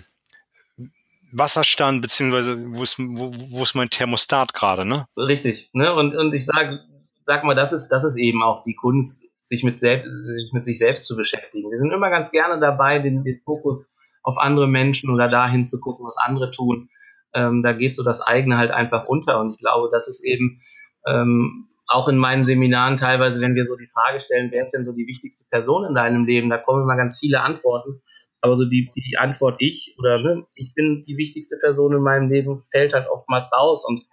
[1.33, 5.07] Wasserstand, beziehungsweise wo ist, wo, wo ist mein Thermostat gerade, ne?
[5.17, 5.95] Richtig, ne?
[5.95, 6.81] Und, und ich sage,
[7.27, 10.65] sag mal, das ist, das ist eben auch die Kunst, sich mit, selbst, sich mit
[10.65, 11.71] sich selbst zu beschäftigen.
[11.71, 13.87] Wir sind immer ganz gerne dabei, den, den Fokus
[14.23, 16.91] auf andere Menschen oder dahin zu gucken, was andere tun.
[17.35, 19.41] Ähm, da geht so das eigene halt einfach unter.
[19.41, 20.61] Und ich glaube, das ist eben
[21.07, 24.85] ähm, auch in meinen Seminaren teilweise, wenn wir so die Frage stellen, wer ist denn
[24.85, 28.03] so die wichtigste Person in deinem Leben, da kommen immer ganz viele Antworten.
[28.41, 32.31] Aber so die, die Antwort ich oder ne, ich bin die wichtigste Person in meinem
[32.31, 33.85] Leben, fällt halt oftmals raus.
[33.87, 34.05] Und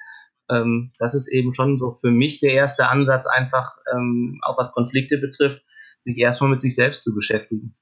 [0.49, 4.71] ähm, das ist eben schon so für mich der erste Ansatz, einfach ähm, auch was
[4.73, 5.61] Konflikte betrifft,
[6.03, 7.75] sich erstmal mit sich selbst zu beschäftigen.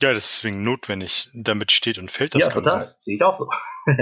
[0.00, 1.30] Ja, das ist deswegen notwendig.
[1.32, 2.62] Damit steht und fällt das ja, Ganze.
[2.64, 2.96] Total.
[3.00, 3.48] Sehe ich auch so.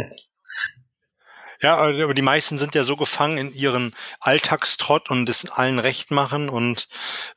[1.60, 6.10] ja, aber die meisten sind ja so gefangen in ihren Alltagstrott und es allen recht
[6.10, 6.88] machen und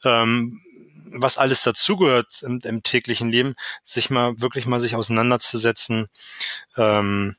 [0.03, 0.59] ähm,
[1.13, 6.07] was alles dazugehört im, im täglichen Leben, sich mal wirklich mal sich auseinanderzusetzen.
[6.75, 7.35] Ähm,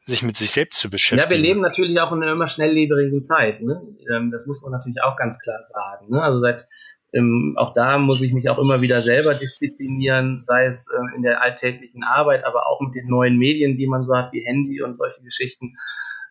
[0.00, 1.30] sich mit sich selbst zu beschäftigen.
[1.30, 3.62] Ja, wir leben natürlich auch in einer immer schnelllebigen Zeit.
[3.62, 3.82] Ne?
[4.14, 6.10] Ähm, das muss man natürlich auch ganz klar sagen.
[6.10, 6.22] Ne?
[6.22, 6.68] Also seit
[7.12, 11.22] ähm, auch da muss ich mich auch immer wieder selber disziplinieren, sei es ähm, in
[11.22, 14.82] der alltäglichen Arbeit, aber auch mit den neuen Medien, die man so hat, wie Handy
[14.82, 15.76] und solche Geschichten.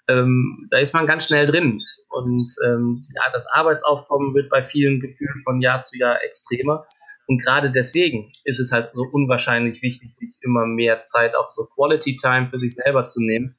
[0.07, 1.81] Ähm, da ist man ganz schnell drin.
[2.09, 6.85] Und ähm, ja, das Arbeitsaufkommen wird bei vielen gefühlt von Jahr zu Jahr extremer.
[7.27, 11.65] Und gerade deswegen ist es halt so unwahrscheinlich wichtig, sich immer mehr Zeit auch so
[11.65, 13.55] Quality Time für sich selber zu nehmen.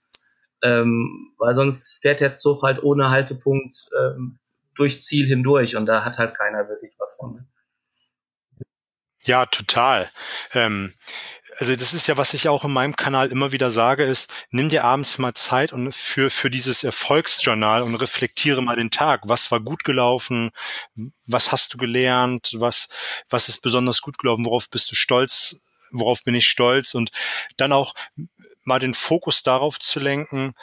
[0.62, 4.38] Ähm, weil sonst fährt der Zug halt ohne Haltepunkt ähm,
[4.74, 7.46] durchs Ziel hindurch und da hat halt keiner wirklich was von.
[9.24, 10.09] Ja, total.
[10.54, 10.92] Ähm,
[11.58, 14.68] also das ist ja, was ich auch in meinem Kanal immer wieder sage, ist, nimm
[14.68, 19.22] dir abends mal Zeit und für, für dieses Erfolgsjournal und reflektiere mal den Tag.
[19.24, 20.50] Was war gut gelaufen?
[21.26, 22.52] Was hast du gelernt?
[22.58, 22.88] Was,
[23.30, 24.44] was ist besonders gut gelaufen?
[24.44, 25.60] Worauf bist du stolz?
[25.92, 26.94] Worauf bin ich stolz?
[26.94, 27.10] Und
[27.56, 27.94] dann auch
[28.64, 30.54] mal den Fokus darauf zu lenken,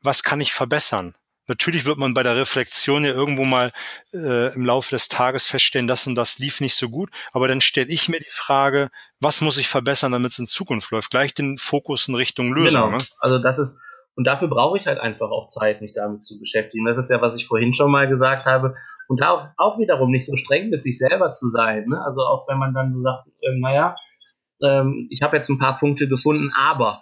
[0.00, 1.14] was kann ich verbessern?
[1.48, 3.72] Natürlich wird man bei der Reflexion ja irgendwo mal
[4.12, 7.10] äh, im Laufe des Tages feststellen, das und das lief nicht so gut.
[7.32, 10.90] Aber dann stelle ich mir die Frage, was muss ich verbessern, damit es in Zukunft
[10.90, 11.10] läuft?
[11.10, 12.84] Gleich den Fokus in Richtung Lösung.
[12.84, 12.98] Genau.
[12.98, 13.04] Ne?
[13.18, 13.80] Also das ist,
[14.14, 16.84] und dafür brauche ich halt einfach auch Zeit, mich damit zu beschäftigen.
[16.84, 18.74] Das ist ja, was ich vorhin schon mal gesagt habe.
[19.08, 21.84] Und da auch, auch wiederum nicht so streng mit sich selber zu sein.
[21.86, 22.02] Ne?
[22.04, 23.96] Also auch wenn man dann so sagt, äh, naja,
[24.62, 26.98] ähm, ich habe jetzt ein paar Punkte gefunden, aber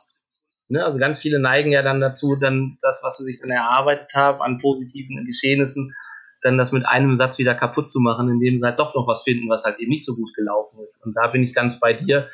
[0.68, 0.84] Ne?
[0.84, 4.42] Also ganz viele neigen ja dann dazu, dann das, was sie sich dann erarbeitet haben
[4.42, 5.94] an positiven Geschehnissen,
[6.42, 9.22] dann das mit einem Satz wieder kaputt zu machen, indem sie halt doch noch was
[9.22, 11.04] finden, was halt eben nicht so gut gelaufen ist.
[11.04, 12.28] Und da bin ich ganz bei dir.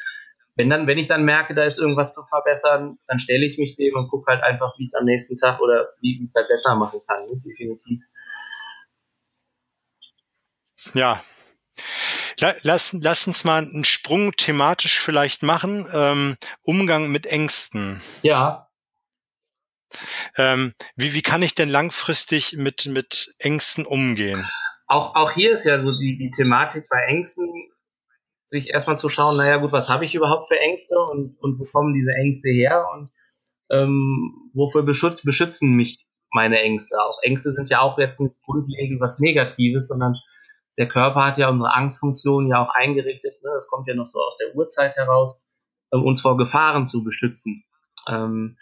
[0.55, 3.77] Wenn dann, wenn ich dann merke, da ist irgendwas zu verbessern, dann stelle ich mich
[3.77, 6.49] dem und gucke halt einfach, wie es am nächsten Tag oder wie ich es halt
[6.49, 7.27] besser machen kann.
[7.29, 8.03] Das definitiv.
[10.95, 11.23] Ja,
[12.63, 15.87] Lass, lass uns mal einen Sprung thematisch vielleicht machen.
[15.93, 18.03] Ähm, Umgang mit Ängsten.
[18.23, 18.69] Ja.
[20.37, 24.49] Ähm, wie, wie kann ich denn langfristig mit, mit Ängsten umgehen?
[24.87, 27.71] Auch, auch hier ist ja so die, die Thematik bei Ängsten,
[28.47, 31.65] sich erstmal zu schauen, naja gut, was habe ich überhaupt für Ängste und, und wo
[31.65, 33.11] kommen diese Ängste her und
[33.71, 36.97] ähm, wofür beschütz, beschützen mich meine Ängste?
[37.01, 40.17] Auch Ängste sind ja auch jetzt nicht grundlegend was Negatives, sondern
[40.79, 43.51] der Körper hat ja unsere Angstfunktion ja auch eingerichtet, ne?
[43.55, 45.41] das kommt ja noch so aus der Urzeit heraus,
[45.91, 47.65] um uns vor Gefahren zu beschützen.
[48.09, 48.57] Ähm,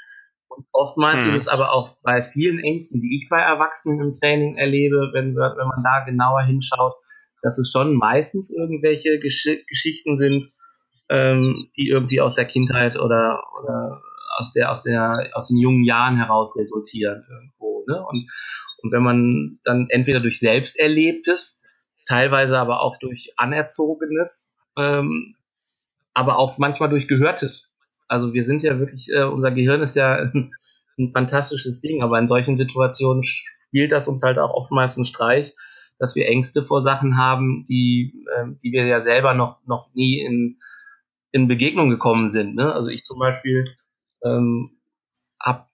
[0.48, 1.28] und oftmals hm.
[1.28, 5.36] ist es aber auch bei vielen Ängsten, die ich bei Erwachsenen im Training erlebe, wenn,
[5.36, 6.94] wenn man da genauer hinschaut,
[7.42, 10.50] dass es schon meistens irgendwelche Gesch Geschichten sind,
[11.08, 14.02] ähm, die irgendwie aus der Kindheit oder, oder
[14.38, 17.84] aus der aus der aus den jungen Jahren heraus resultieren irgendwo.
[17.86, 18.04] Ne?
[18.04, 18.28] Und,
[18.82, 21.59] und wenn man dann entweder durch selbst Erlebtes
[22.10, 25.36] teilweise aber auch durch Anerzogenes, ähm,
[26.12, 27.72] aber auch manchmal durch Gehörtes.
[28.08, 30.16] Also wir sind ja wirklich, äh, unser Gehirn ist ja
[30.98, 35.54] ein, fantastisches Ding, aber in solchen Situationen spielt das uns halt auch oftmals einen Streich,
[35.98, 40.20] dass wir Ängste vor Sachen haben, die, äh, die wir ja selber noch, noch nie
[40.20, 40.58] in,
[41.30, 42.56] in Begegnung gekommen sind.
[42.56, 42.74] Ne?
[42.74, 43.64] Also ich zum Beispiel
[44.24, 44.70] ähm,
[45.40, 45.64] habe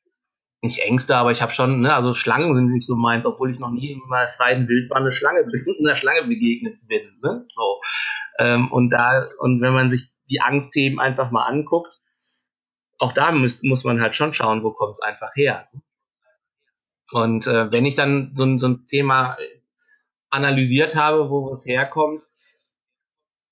[0.67, 3.59] nicht Ängste, aber ich habe schon, ne, also Schlangen sind nicht so meins, obwohl ich
[3.59, 5.41] noch nie in meiner freien Wildbahn eine Schlange,
[5.81, 7.19] einer Schlange begegnet bin.
[7.23, 7.45] Ne?
[7.47, 7.81] So.
[8.39, 12.01] Ähm, und da, und wenn man sich die Angstthemen einfach mal anguckt,
[12.99, 15.65] auch da muss, muss man halt schon schauen, wo kommt es einfach her.
[17.13, 19.37] Und äh, wenn ich dann so, so ein Thema
[20.31, 22.23] analysiert habe, wo es herkommt,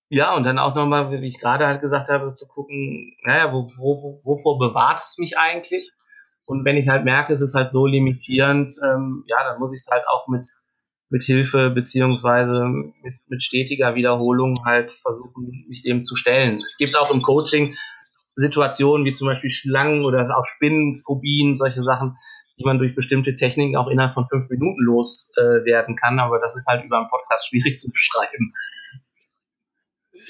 [0.08, 3.64] ja, und dann auch nochmal, wie ich gerade halt gesagt habe, zu gucken, naja, wo,
[3.64, 5.90] wo, wovor bewahrt es mich eigentlich?
[6.46, 9.80] Und wenn ich halt merke, es ist halt so limitierend, ähm, ja, dann muss ich
[9.80, 10.48] es halt auch mit,
[11.08, 12.66] mit Hilfe beziehungsweise
[13.02, 16.62] mit, mit stetiger Wiederholung halt versuchen, mich dem zu stellen.
[16.66, 17.74] Es gibt auch im Coaching
[18.36, 22.16] Situationen wie zum Beispiel Schlangen oder auch Spinnenphobien, solche Sachen,
[22.58, 26.56] die man durch bestimmte Techniken auch innerhalb von fünf Minuten loswerden äh, kann, aber das
[26.56, 28.52] ist halt über einen Podcast schwierig zu beschreiben.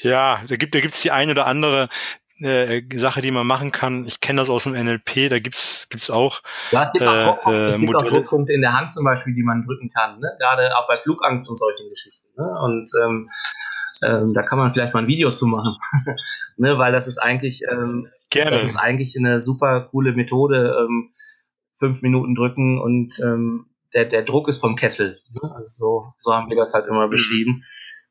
[0.03, 1.89] Ja, da gibt da gibt's die eine oder andere
[2.41, 4.07] äh, Sache, die man machen kann.
[4.07, 6.43] Ich kenne das aus dem NLP, da gibt's gibt's auch.
[6.71, 9.65] Es gibt, äh, auch, es gibt auch Druckpunkte in der Hand zum Beispiel, die man
[9.65, 10.29] drücken kann, ne?
[10.39, 12.29] gerade auch bei Flugangst und solchen Geschichten.
[12.37, 12.47] Ne?
[12.63, 13.29] Und ähm,
[14.05, 15.77] ähm, da kann man vielleicht mal ein Video zu machen,
[16.57, 16.79] ne?
[16.79, 18.51] weil das ist eigentlich ähm, Gerne.
[18.51, 20.77] das ist eigentlich eine super coole Methode.
[20.81, 21.13] Ähm,
[21.79, 25.21] fünf Minuten drücken und ähm, der, der Druck ist vom Kessel.
[25.31, 25.55] Ne?
[25.55, 27.11] Also so, so haben wir das halt immer mhm.
[27.11, 27.65] beschrieben.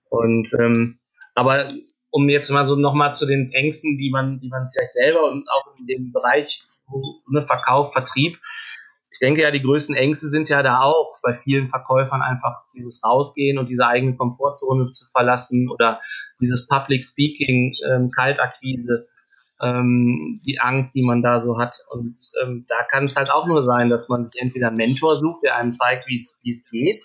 [0.09, 0.99] Und ähm,
[1.35, 1.71] aber
[2.13, 5.49] um jetzt mal so nochmal zu den Ängsten, die man, die man vielleicht selber und
[5.49, 6.63] auch in dem Bereich
[7.27, 8.37] ne, Verkauf, Vertrieb,
[9.11, 13.03] ich denke ja, die größten Ängste sind ja da auch bei vielen Verkäufern einfach dieses
[13.03, 16.01] Rausgehen und diese eigene Komfortzone zu verlassen oder
[16.39, 19.05] dieses Public Speaking, ähm, Kaltakquise,
[19.61, 21.75] ähm, die Angst, die man da so hat.
[21.89, 25.15] Und ähm, da kann es halt auch nur sein, dass man sich entweder einen Mentor
[25.15, 27.03] sucht, der einem zeigt, wie es geht,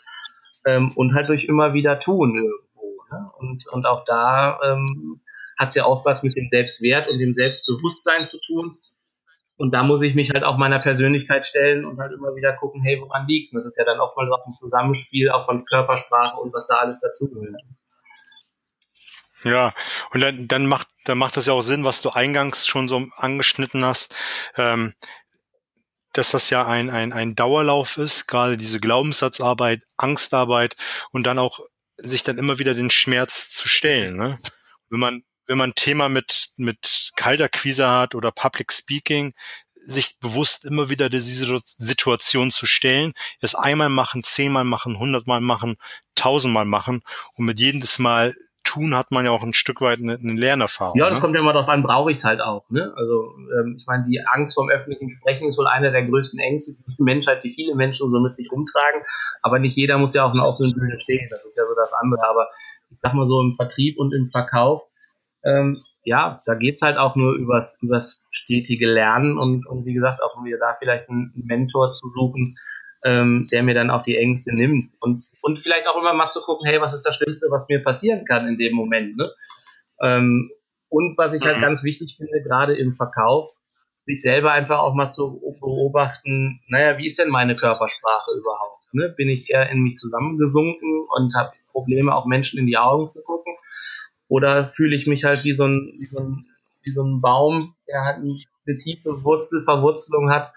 [0.66, 2.67] ähm, und halt durch immer wieder tun irgendwo.
[3.10, 3.30] Ne?
[3.38, 5.20] Und, und auch da ähm,
[5.58, 8.78] hat es ja auch was mit dem Selbstwert und dem Selbstbewusstsein zu tun.
[9.56, 12.80] Und da muss ich mich halt auch meiner Persönlichkeit stellen und halt immer wieder gucken,
[12.82, 13.52] hey, woran liegt's?
[13.52, 16.76] Und das ist ja dann oftmals auch ein Zusammenspiel auch von Körpersprache und was da
[16.76, 17.56] alles dazugehört.
[19.44, 19.72] Ja,
[20.12, 23.06] und dann, dann macht, dann macht das ja auch Sinn, was du eingangs schon so
[23.16, 24.14] angeschnitten hast,
[24.56, 24.94] ähm,
[26.12, 30.76] dass das ja ein, ein, ein Dauerlauf ist, gerade diese Glaubenssatzarbeit, Angstarbeit
[31.10, 31.60] und dann auch
[31.98, 34.16] sich dann immer wieder den Schmerz zu stellen.
[34.16, 34.38] Ne?
[34.88, 39.34] Wenn man, wenn man ein Thema mit, mit Kalterquise hat oder Public Speaking,
[39.74, 45.76] sich bewusst immer wieder diese Situation zu stellen, es einmal machen, zehnmal machen, hundertmal machen,
[46.14, 47.02] tausendmal machen
[47.34, 48.34] und mit jedes Mal
[48.68, 50.98] tun, hat man ja auch ein Stück weit eine, eine Lernerfahrung.
[50.98, 51.20] Ja, das ne?
[51.22, 52.68] kommt ja immer darauf an, brauche ich es halt auch.
[52.68, 52.92] Ne?
[52.96, 53.24] Also
[53.58, 56.96] ähm, ich meine, die Angst vom öffentlichen Sprechen ist wohl einer der größten Ängste, die
[56.96, 59.00] die Menschheit, die viele Menschen so mit sich rumtragen.
[59.42, 61.28] Aber nicht jeder muss ja auf einer offenen Bühne stehen.
[61.30, 62.28] Das ist ja so das andere.
[62.28, 62.48] Aber
[62.90, 64.82] ich sag mal so im Vertrieb und im Verkauf,
[65.44, 70.18] ähm, ja, da geht's halt auch nur übers, übers stetige Lernen und, und wie gesagt,
[70.22, 72.52] auch wieder da vielleicht einen Mentor zu suchen,
[73.06, 74.92] ähm, der mir dann auch die Ängste nimmt.
[75.00, 77.82] Und und vielleicht auch immer mal zu gucken, hey, was ist das Schlimmste, was mir
[77.82, 79.16] passieren kann in dem Moment.
[79.16, 79.30] Ne?
[80.02, 80.50] Ähm,
[80.88, 81.62] und was ich halt mhm.
[81.62, 83.52] ganz wichtig finde, gerade im Verkauf,
[84.06, 88.94] sich selber einfach auch mal zu beobachten, naja, wie ist denn meine Körpersprache überhaupt?
[88.94, 89.12] Ne?
[89.16, 93.22] Bin ich eher in mich zusammengesunken und habe Probleme, auch Menschen in die Augen zu
[93.22, 93.54] gucken?
[94.28, 96.46] Oder fühle ich mich halt wie so ein, wie so ein,
[96.84, 98.22] wie so ein Baum, der halt
[98.66, 100.48] eine tiefe Wurzelverwurzelung hat,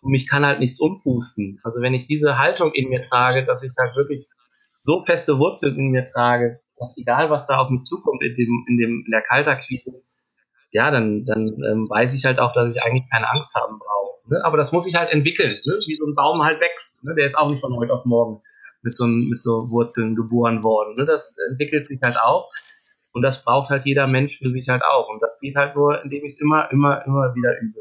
[0.00, 1.60] und mich kann halt nichts umpusten.
[1.62, 4.28] Also wenn ich diese Haltung in mir trage, dass ich halt wirklich
[4.78, 8.64] so feste Wurzeln in mir trage, dass egal was da auf mich zukommt in dem,
[8.68, 9.92] in dem, in der Kaltakquise,
[10.72, 14.30] ja, dann, dann ähm, weiß ich halt auch, dass ich eigentlich keine Angst haben brauche.
[14.30, 14.44] Ne?
[14.44, 15.78] Aber das muss ich halt entwickeln, ne?
[15.86, 17.02] wie so ein Baum halt wächst.
[17.04, 17.14] Ne?
[17.14, 18.40] Der ist auch nicht von heute auf morgen
[18.82, 20.94] mit so, mit so Wurzeln geboren worden.
[20.96, 21.04] Ne?
[21.04, 22.48] Das entwickelt sich halt auch.
[23.12, 25.08] Und das braucht halt jeder Mensch für sich halt auch.
[25.10, 27.80] Und das geht halt nur, indem ich es immer, immer, immer wieder übe.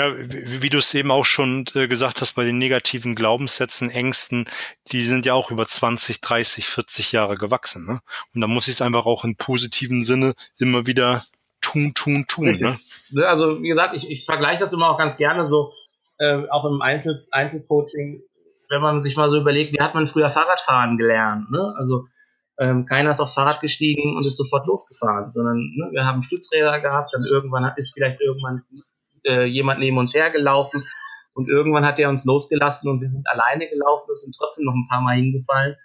[0.00, 4.46] Ja, wie, du es eben auch schon äh, gesagt hast, bei den negativen Glaubenssätzen, Ängsten,
[4.92, 7.84] die sind ja auch über 20, 30, 40 Jahre gewachsen.
[7.84, 8.00] Ne?
[8.34, 11.22] Und da muss ich es einfach auch in positiven Sinne immer wieder
[11.60, 12.56] tun, tun, tun.
[12.58, 12.78] Ne?
[13.10, 13.28] ne?
[13.28, 15.74] Also wie gesagt, ich, ich vergleiche das immer auch ganz gerne so,
[16.16, 18.22] äh, auch im Einzel Einzelcoaching,
[18.70, 21.50] wenn man sich mal so überlegt, wie hat man früher Fahrradfahren gelernt?
[21.50, 21.74] Ne?
[21.76, 22.06] Also
[22.58, 26.80] ähm, keiner ist aufs Fahrrad gestiegen und ist sofort losgefahren, sondern ne, wir haben Stützräder
[26.80, 28.62] gehabt, dann irgendwann ist vielleicht irgendwann
[29.24, 30.86] äh, jemand neben uns hergelaufen
[31.34, 34.74] und irgendwann hat er uns losgelassen und wir sind alleine gelaufen und sind trotzdem noch
[34.74, 35.76] ein paar Mal hingefallen.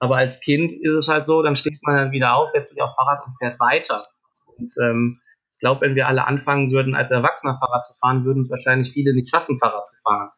[0.00, 2.82] Aber als Kind ist es halt so, dann steht man dann wieder auf, setzt sich
[2.82, 4.02] auf Fahrrad und fährt weiter.
[4.46, 5.20] Und ähm,
[5.54, 8.92] ich glaube, wenn wir alle anfangen würden, als Erwachsener Fahrrad zu fahren, würden es wahrscheinlich
[8.92, 10.30] viele nicht schaffen, Fahrrad zu fahren.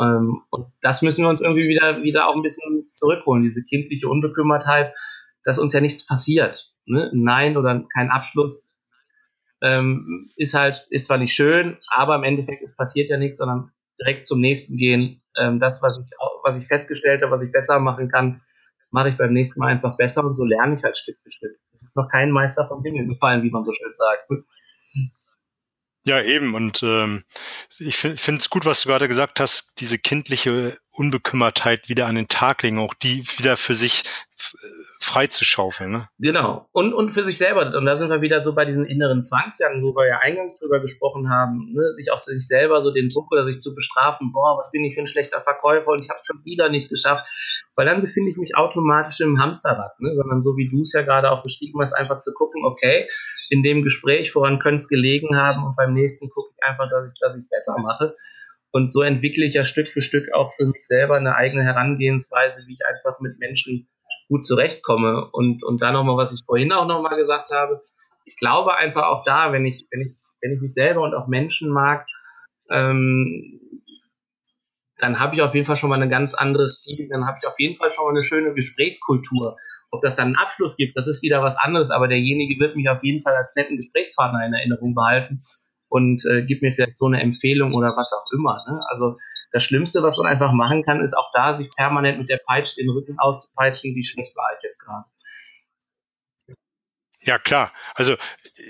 [0.00, 4.08] Ähm, und das müssen wir uns irgendwie wieder, wieder auch ein bisschen zurückholen, diese kindliche
[4.08, 4.94] Unbekümmertheit,
[5.44, 6.72] dass uns ja nichts passiert.
[6.86, 7.10] Ne?
[7.12, 8.71] Nein oder kein Abschluss
[9.62, 13.70] ähm, ist halt, ist zwar nicht schön, aber im Endeffekt es passiert ja nichts, sondern
[14.00, 15.22] direkt zum nächsten gehen.
[15.38, 16.06] Ähm, das, was ich,
[16.42, 18.38] was ich festgestellt habe, was ich besser machen kann,
[18.90, 21.56] mache ich beim nächsten Mal einfach besser und so lerne ich halt Stück für Stück.
[21.74, 24.28] Es ist noch kein Meister vom Himmel gefallen, wie man so schön sagt.
[26.04, 26.54] Ja, eben.
[26.54, 27.24] Und ähm,
[27.78, 32.26] ich finde es gut, was du gerade gesagt hast, diese kindliche Unbekümmertheit wieder an den
[32.26, 34.02] Tag legen, auch die wieder für sich
[35.02, 35.90] frei zu schaufeln.
[35.90, 36.08] Ne?
[36.18, 36.68] Genau.
[36.72, 37.76] Und, und für sich selber.
[37.76, 40.80] Und da sind wir wieder so bei diesen inneren Zwangsjahren, wo wir ja eingangs drüber
[40.80, 41.92] gesprochen haben, ne?
[41.94, 44.94] sich auch sich selber so den Druck oder sich zu bestrafen, boah, was bin ich
[44.94, 47.26] für ein schlechter Verkäufer und ich habe es schon wieder nicht geschafft.
[47.74, 50.10] Weil dann befinde ich mich automatisch im Hamsterrad, ne?
[50.14, 53.06] sondern so wie du es ja gerade auch beschrieben hast, einfach zu gucken, okay,
[53.50, 57.08] in dem Gespräch, woran könnte es gelegen haben und beim nächsten gucke ich einfach, dass
[57.08, 58.14] ich dass ich es besser mache.
[58.70, 62.62] Und so entwickle ich ja Stück für Stück auch für mich selber eine eigene Herangehensweise,
[62.66, 63.88] wie ich einfach mit Menschen
[64.32, 65.28] gut zurechtkomme.
[65.32, 67.80] Und, und da nochmal, was ich vorhin auch nochmal gesagt habe,
[68.24, 71.26] ich glaube einfach auch da, wenn ich, wenn ich, wenn ich mich selber und auch
[71.26, 72.06] Menschen mag,
[72.70, 73.60] ähm,
[74.98, 77.46] dann habe ich auf jeden Fall schon mal ein ganz anderes Feeling, dann habe ich
[77.46, 79.56] auf jeden Fall schon mal eine schöne Gesprächskultur.
[79.90, 82.88] Ob das dann einen Abschluss gibt, das ist wieder was anderes, aber derjenige wird mich
[82.88, 85.42] auf jeden Fall als netten Gesprächspartner in Erinnerung behalten
[85.88, 88.64] und äh, gibt mir vielleicht so eine Empfehlung oder was auch immer.
[88.66, 88.80] Ne?
[88.88, 89.16] Also
[89.52, 92.76] das Schlimmste, was man einfach machen kann, ist auch da, sich permanent mit der Peitsche
[92.76, 95.04] den Rücken auszupeitschen, wie schlecht war ich jetzt gerade.
[97.24, 97.72] Ja, klar.
[97.94, 98.16] Also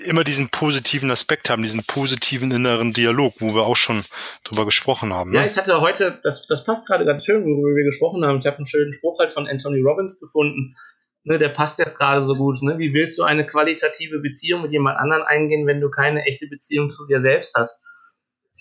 [0.05, 4.05] immer diesen positiven Aspekt haben, diesen positiven inneren Dialog, wo wir auch schon
[4.45, 5.31] drüber gesprochen haben.
[5.31, 5.38] Ne?
[5.38, 8.40] Ja, ich hatte heute, das, das passt gerade ganz schön, worüber wir gesprochen haben.
[8.40, 10.77] Ich habe einen schönen Spruch halt von Anthony Robbins gefunden
[11.25, 12.62] ne, der passt jetzt gerade so gut.
[12.62, 12.79] Ne?
[12.79, 16.90] Wie willst du eine qualitative Beziehung mit jemand anderen eingehen, wenn du keine echte Beziehung
[16.90, 17.83] zu dir selbst hast?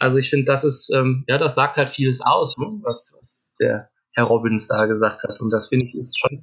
[0.01, 2.65] Also ich finde, das ist, ähm, ja, das sagt halt vieles aus, ne?
[2.81, 5.39] was, was der Herr Robbins da gesagt hat.
[5.39, 6.41] Und das finde ich ist schon.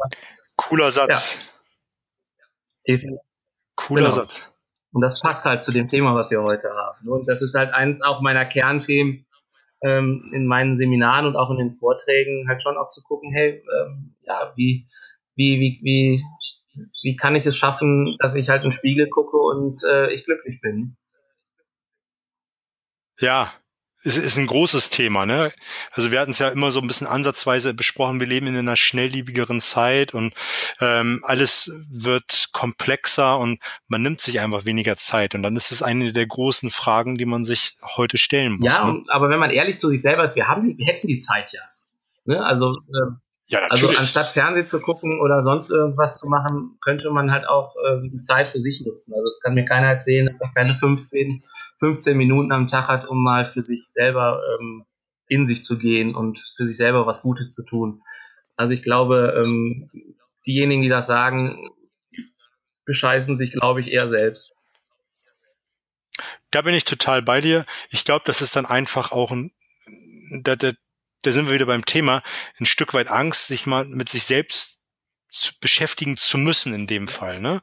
[0.56, 1.38] Cooler Satz.
[2.38, 2.44] Ja.
[2.86, 3.20] Definitiv.
[3.74, 4.14] Cooler genau.
[4.14, 4.42] Satz.
[4.92, 7.04] Und das passt halt zu dem Thema, was wir heute haben.
[7.04, 7.10] Ne?
[7.10, 9.26] Und das ist halt eins auch meiner Kernthemen
[9.82, 13.60] ähm, in meinen Seminaren und auch in den Vorträgen, halt schon auch zu gucken, hey,
[13.80, 14.86] ähm, ja, wie,
[15.34, 16.24] wie, wie, wie,
[17.02, 20.24] wie kann ich es schaffen, dass ich halt in den Spiegel gucke und äh, ich
[20.24, 20.96] glücklich bin.
[23.20, 23.52] Ja,
[24.04, 25.52] es ist ein großes Thema, ne?
[25.90, 28.76] Also wir hatten es ja immer so ein bisschen ansatzweise besprochen, wir leben in einer
[28.76, 30.34] schnelllebigeren Zeit und
[30.80, 35.34] ähm, alles wird komplexer und man nimmt sich einfach weniger Zeit.
[35.34, 38.72] Und dann ist es eine der großen Fragen, die man sich heute stellen muss.
[38.72, 39.04] Ja, ne?
[39.08, 41.60] aber wenn man ehrlich zu sich selber ist, wir haben wir hätten die Zeit ja.
[42.24, 42.44] Ne?
[42.44, 43.10] Also äh,
[43.48, 43.88] ja, also natürlich.
[43.90, 48.10] Also anstatt Fernsehen zu gucken oder sonst irgendwas zu machen, könnte man halt auch ähm,
[48.12, 49.14] die Zeit für sich nutzen.
[49.14, 51.42] Also es kann mir keiner erzählen, dass er keine 15,
[51.78, 54.84] 15 Minuten am Tag hat, um mal für sich selber ähm,
[55.28, 58.02] in sich zu gehen und für sich selber was Gutes zu tun.
[58.56, 59.90] Also ich glaube, ähm,
[60.46, 61.70] diejenigen, die das sagen,
[62.84, 64.54] bescheißen sich, glaube ich, eher selbst.
[66.50, 67.64] Da bin ich total bei dir.
[67.90, 69.52] Ich glaube, das ist dann einfach auch ein,
[70.30, 70.74] der, der,
[71.22, 72.22] da sind wir wieder beim Thema,
[72.58, 74.78] ein Stück weit Angst, sich mal mit sich selbst
[75.30, 77.40] zu beschäftigen zu müssen in dem Fall.
[77.40, 77.60] Ne?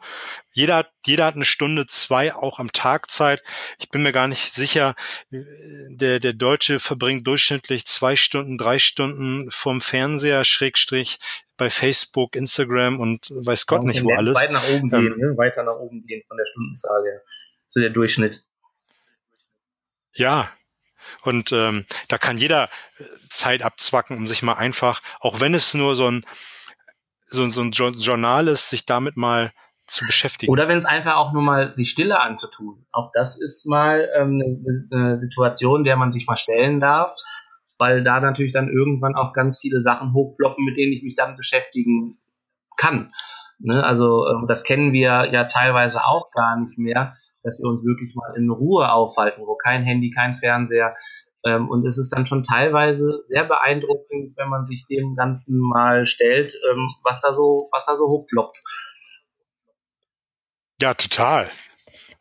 [0.51, 3.43] Jeder, hat, jeder hat eine Stunde, zwei auch am Tag Zeit.
[3.79, 4.95] Ich bin mir gar nicht sicher,
[5.31, 11.17] der, der Deutsche verbringt durchschnittlich zwei Stunden, drei Stunden vorm Fernseher, Schrägstrich,
[11.57, 14.35] bei Facebook, Instagram und weiß Gott ja, nicht wo alles.
[14.35, 15.37] Weit nach oben ähm, gehen, ne?
[15.37, 17.21] weiter nach oben gehen von der Stundenzahl her.
[17.69, 18.43] So der Durchschnitt.
[20.13, 20.51] Ja,
[21.23, 22.65] und ähm, da kann jeder
[22.97, 26.25] äh, Zeit abzwacken, um sich mal einfach, auch wenn es nur so ein,
[27.27, 29.51] so, so ein Journal ist, sich damit mal
[29.87, 30.51] zu beschäftigen.
[30.51, 32.85] Oder wenn es einfach auch nur mal sich Stille anzutun.
[32.91, 37.15] Auch das ist mal ähm, eine, eine Situation, der man sich mal stellen darf,
[37.77, 41.35] weil da natürlich dann irgendwann auch ganz viele Sachen hochploppen, mit denen ich mich dann
[41.35, 42.17] beschäftigen
[42.77, 43.11] kann.
[43.59, 43.83] Ne?
[43.83, 48.13] Also äh, das kennen wir ja teilweise auch gar nicht mehr dass wir uns wirklich
[48.15, 50.95] mal in Ruhe aufhalten, wo kein Handy, kein Fernseher.
[51.45, 56.07] Ähm, und es ist dann schon teilweise sehr beeindruckend, wenn man sich dem Ganzen mal
[56.07, 58.59] stellt, ähm, was da so, was da so hochploppt.
[60.81, 61.51] Ja, total.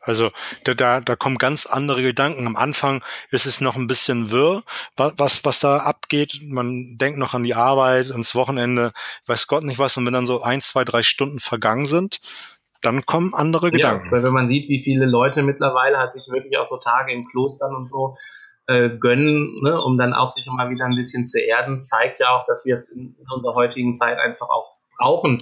[0.05, 0.31] Also
[0.63, 2.45] da, da, da kommen ganz andere Gedanken.
[2.45, 4.63] Am Anfang ist es noch ein bisschen wirr,
[4.95, 6.41] was, was da abgeht.
[6.43, 8.93] Man denkt noch an die Arbeit, ans Wochenende,
[9.25, 9.97] weiß Gott nicht was.
[9.97, 12.19] Und wenn dann so ein, zwei, drei Stunden vergangen sind,
[12.85, 14.05] dann kommen andere Gedanken.
[14.05, 17.11] Ja, weil wenn man sieht, wie viele Leute mittlerweile hat sich wirklich auch so Tage
[17.11, 18.17] in Klostern und so
[18.67, 22.29] äh, gönnen, ne, um dann auch sich mal wieder ein bisschen zu erden, zeigt ja
[22.29, 25.41] auch, dass wir es in, in unserer heutigen Zeit einfach auch brauchen,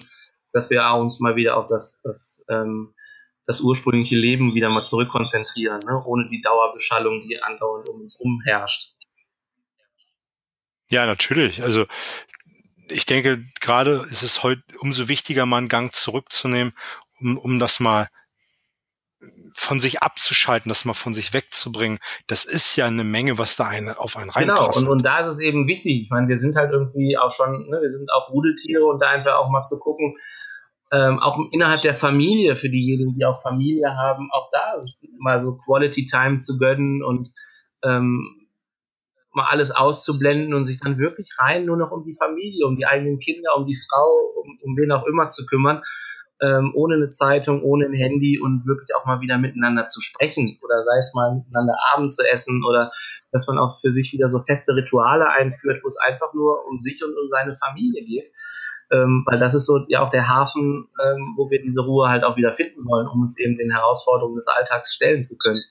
[0.51, 2.93] dass wir uns mal wieder auf das, das, ähm,
[3.45, 8.41] das ursprüngliche Leben wieder mal zurückkonzentrieren, ne, ohne die Dauerbeschallung, die andauernd um uns herum
[8.43, 8.93] herrscht.
[10.89, 11.63] Ja, natürlich.
[11.63, 11.85] Also
[12.89, 16.73] ich denke, gerade ist es heute umso wichtiger, mal einen Gang zurückzunehmen,
[17.24, 18.07] um, um das mal
[19.55, 21.99] von sich abzuschalten, das mal von sich wegzubringen.
[22.28, 24.76] Das ist ja eine Menge, was da eine, auf einen reinprasselt.
[24.76, 26.03] Genau, und, und da ist es eben wichtig.
[26.03, 29.09] Ich meine, wir sind halt irgendwie auch schon, ne, wir sind auch Rudeltiere und da
[29.09, 30.15] einfach auch mal zu gucken,
[30.91, 34.78] ähm, auch innerhalb der Familie, für diejenigen, die auch Familie haben, auch da
[35.19, 37.32] mal so Quality Time zu gönnen und
[37.84, 38.47] ähm,
[39.32, 42.86] mal alles auszublenden und sich dann wirklich rein nur noch um die Familie, um die
[42.86, 45.82] eigenen Kinder, um die Frau, um, um wen auch immer zu kümmern,
[46.41, 50.57] ähm, ohne eine Zeitung, ohne ein Handy und wirklich auch mal wieder miteinander zu sprechen
[50.63, 52.91] oder sei es mal miteinander Abend zu essen oder
[53.31, 56.79] dass man auch für sich wieder so feste Rituale einführt, wo es einfach nur um
[56.79, 58.31] sich und um seine Familie geht.
[58.91, 62.23] Ähm, weil das ist so ja auch der Hafen, ähm, wo wir diese Ruhe halt
[62.23, 65.63] auch wieder finden sollen, um uns eben den Herausforderungen des Alltags stellen zu können.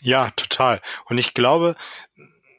[0.00, 0.80] Ja, total.
[1.06, 1.74] Und ich glaube,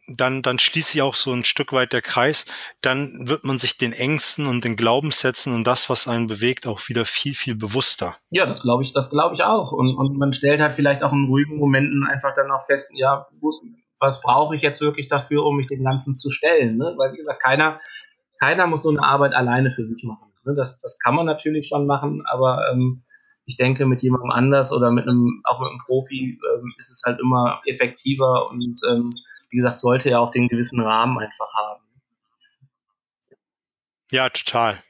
[0.07, 2.45] dann, dann schließt sich auch so ein Stück weit der Kreis.
[2.81, 6.87] Dann wird man sich den Ängsten und den Glaubenssätzen und das, was einen bewegt, auch
[6.87, 8.15] wieder viel, viel bewusster.
[8.29, 9.71] Ja, das glaube ich, das glaube ich auch.
[9.71, 13.27] Und, und man stellt halt vielleicht auch in ruhigen Momenten einfach dann auch fest, ja,
[13.99, 16.77] was brauche ich jetzt wirklich dafür, um mich dem Ganzen zu stellen?
[16.77, 16.93] Ne?
[16.97, 17.75] Weil, wie gesagt, keiner,
[18.39, 20.31] keiner muss so eine Arbeit alleine für sich machen.
[20.45, 20.53] Ne?
[20.55, 23.03] Das, das kann man natürlich schon machen, aber ähm,
[23.45, 27.01] ich denke, mit jemandem anders oder mit einem, auch mit einem Profi ähm, ist es
[27.05, 29.13] halt immer effektiver und ähm,
[29.49, 31.83] wie gesagt, sollte ja auch den gewissen Rahmen einfach haben.
[34.11, 34.81] Ja, total.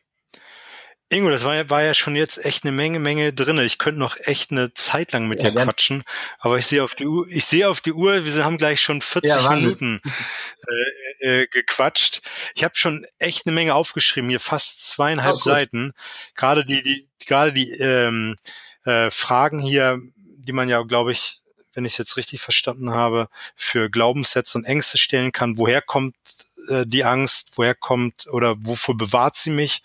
[1.09, 3.63] Ingo, das war ja, war ja schon jetzt echt eine Menge, Menge drinne.
[3.63, 6.03] Ich könnte noch echt eine Zeit lang mit ja, dir quatschen,
[6.37, 9.01] aber ich sehe auf die Uhr, ich sehe auf die Uhr, wir haben gleich schon
[9.01, 10.01] 40 ja, Minuten
[11.21, 12.21] äh, äh, gequatscht.
[12.55, 15.93] Ich habe schon echt eine Menge aufgeschrieben, hier fast zweieinhalb oh, Seiten.
[16.35, 18.35] Gerade die, die, gerade die ähm,
[18.83, 21.39] äh, Fragen hier, die man ja, glaube ich,
[21.77, 25.59] wenn ich es jetzt richtig verstanden habe, für Glaubenssätze und Ängste stellen kann.
[25.59, 26.15] Woher kommt
[26.69, 27.51] äh, die Angst?
[27.55, 29.83] Woher kommt oder wofür bewahrt sie mich?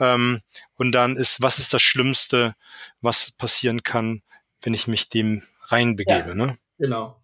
[0.00, 0.40] Ähm,
[0.76, 2.56] und dann ist, was ist das Schlimmste,
[3.02, 4.22] was passieren kann,
[4.62, 6.30] wenn ich mich dem reinbegebe?
[6.30, 6.58] Ja, ne?
[6.78, 7.20] Genau.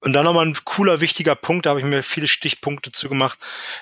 [0.00, 3.36] Und dann nochmal ein cooler, wichtiger Punkt, da habe ich mir viele Stichpunkte zu gemacht,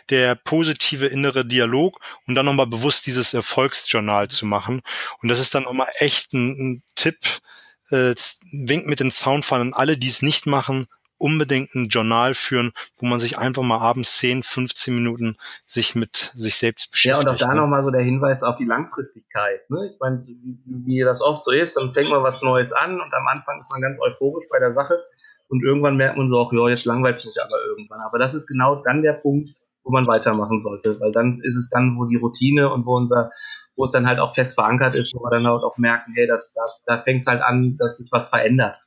[0.08, 4.80] der positive innere Dialog und dann nochmal bewusst dieses Erfolgsjournal zu machen.
[5.20, 7.18] Und das ist dann nochmal echt ein, ein Tipp,
[7.90, 8.14] äh,
[8.52, 10.86] Wink mit den Soundfallen an alle, die es nicht machen,
[11.18, 16.32] unbedingt ein Journal führen, wo man sich einfach mal abends 10, 15 Minuten sich mit
[16.34, 17.24] sich selbst beschäftigt.
[17.24, 17.60] Ja, und auch da ne?
[17.62, 19.68] nochmal so der Hinweis auf die Langfristigkeit.
[19.70, 19.90] Ne?
[19.92, 23.14] Ich meine, wie, wie das oft so ist, dann fängt man was Neues an und
[23.14, 24.98] am Anfang ist man ganz euphorisch bei der Sache
[25.48, 28.00] und irgendwann merkt man so, auch, ja, jetzt langweilt es mich aber irgendwann.
[28.00, 29.50] Aber das ist genau dann der Punkt,
[29.84, 33.30] wo man weitermachen sollte, weil dann ist es dann, wo die Routine und wo unser
[33.76, 36.26] wo es dann halt auch fest verankert ist, wo wir dann halt auch merken, hey,
[36.26, 38.78] das, das, da fängt es halt an, dass sich was verändert.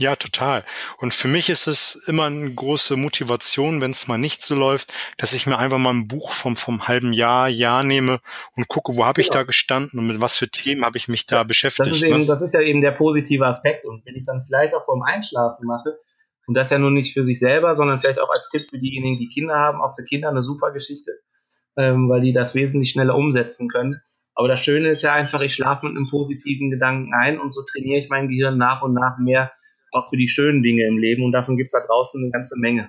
[0.00, 0.64] Ja, total.
[0.96, 4.94] Und für mich ist es immer eine große Motivation, wenn es mal nicht so läuft,
[5.18, 8.20] dass ich mir einfach mal ein Buch vom, vom halben Jahr, Jahr nehme
[8.56, 9.24] und gucke, wo habe genau.
[9.26, 11.90] ich da gestanden und mit was für Themen habe ich mich da beschäftigt.
[11.90, 12.26] Das ist, eben, ne?
[12.26, 13.84] das ist ja eben der positive Aspekt.
[13.84, 15.98] Und wenn ich dann vielleicht auch vorm Einschlafen mache,
[16.46, 19.20] und das ja nur nicht für sich selber, sondern vielleicht auch als Tipp für diejenigen,
[19.20, 21.12] die Kinder haben, auch für Kinder eine super Geschichte,
[21.76, 24.00] ähm, weil die das wesentlich schneller umsetzen können.
[24.34, 27.62] Aber das Schöne ist ja einfach, ich schlafe mit einem positiven Gedanken ein und so
[27.62, 29.52] trainiere ich mein Gehirn nach und nach mehr
[29.92, 32.56] auch für die schönen Dinge im Leben und davon gibt es da draußen eine ganze
[32.56, 32.88] Menge.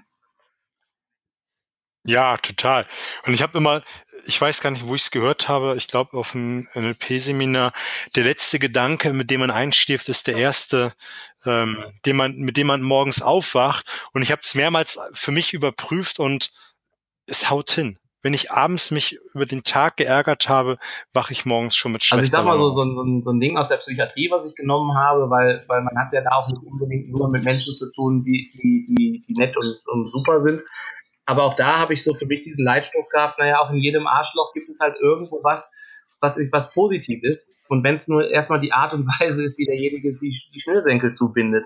[2.03, 2.87] Ja, total.
[3.25, 3.83] Und ich habe immer,
[4.25, 7.73] ich weiß gar nicht, wo ich es gehört habe, ich glaube auf dem NLP-Seminar,
[8.15, 10.93] der letzte Gedanke, mit dem man einstift, ist der erste,
[11.45, 13.85] ähm, den man, mit dem man morgens aufwacht.
[14.13, 16.51] Und ich habe es mehrmals für mich überprüft und
[17.27, 20.77] es haut hin wenn ich abends mich über den Tag geärgert habe,
[21.13, 23.39] wache ich morgens schon mit schlechter Also ich sag mal so, so, so, so ein
[23.39, 26.47] Ding aus der Psychiatrie, was ich genommen habe, weil, weil man hat ja da auch
[26.47, 30.41] nicht unbedingt nur mit Menschen zu tun, die, die, die, die nett und, und super
[30.41, 30.61] sind.
[31.25, 34.07] Aber auch da habe ich so für mich diesen Leitspruch gehabt, naja, auch in jedem
[34.07, 35.71] Arschloch gibt es halt irgendwo was,
[36.19, 37.39] was, was positiv ist.
[37.69, 41.13] Und wenn es nur erstmal die Art und Weise ist, wie derjenige sich die Schnürsenkel
[41.13, 41.65] zubindet.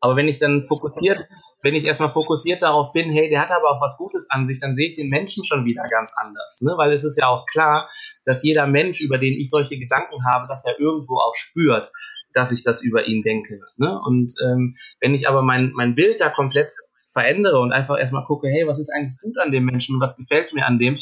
[0.00, 1.26] Aber wenn ich dann fokussiert
[1.64, 4.60] wenn ich erstmal fokussiert darauf bin, hey, der hat aber auch was Gutes an sich,
[4.60, 6.60] dann sehe ich den Menschen schon wieder ganz anders.
[6.60, 6.74] Ne?
[6.76, 7.88] Weil es ist ja auch klar,
[8.26, 11.90] dass jeder Mensch, über den ich solche Gedanken habe, dass er irgendwo auch spürt,
[12.34, 13.60] dass ich das über ihn denke.
[13.78, 13.98] Ne?
[14.04, 16.70] Und ähm, wenn ich aber mein, mein Bild da komplett
[17.10, 20.52] verändere und einfach erstmal gucke, hey, was ist eigentlich gut an dem Menschen, was gefällt
[20.52, 20.98] mir an dem,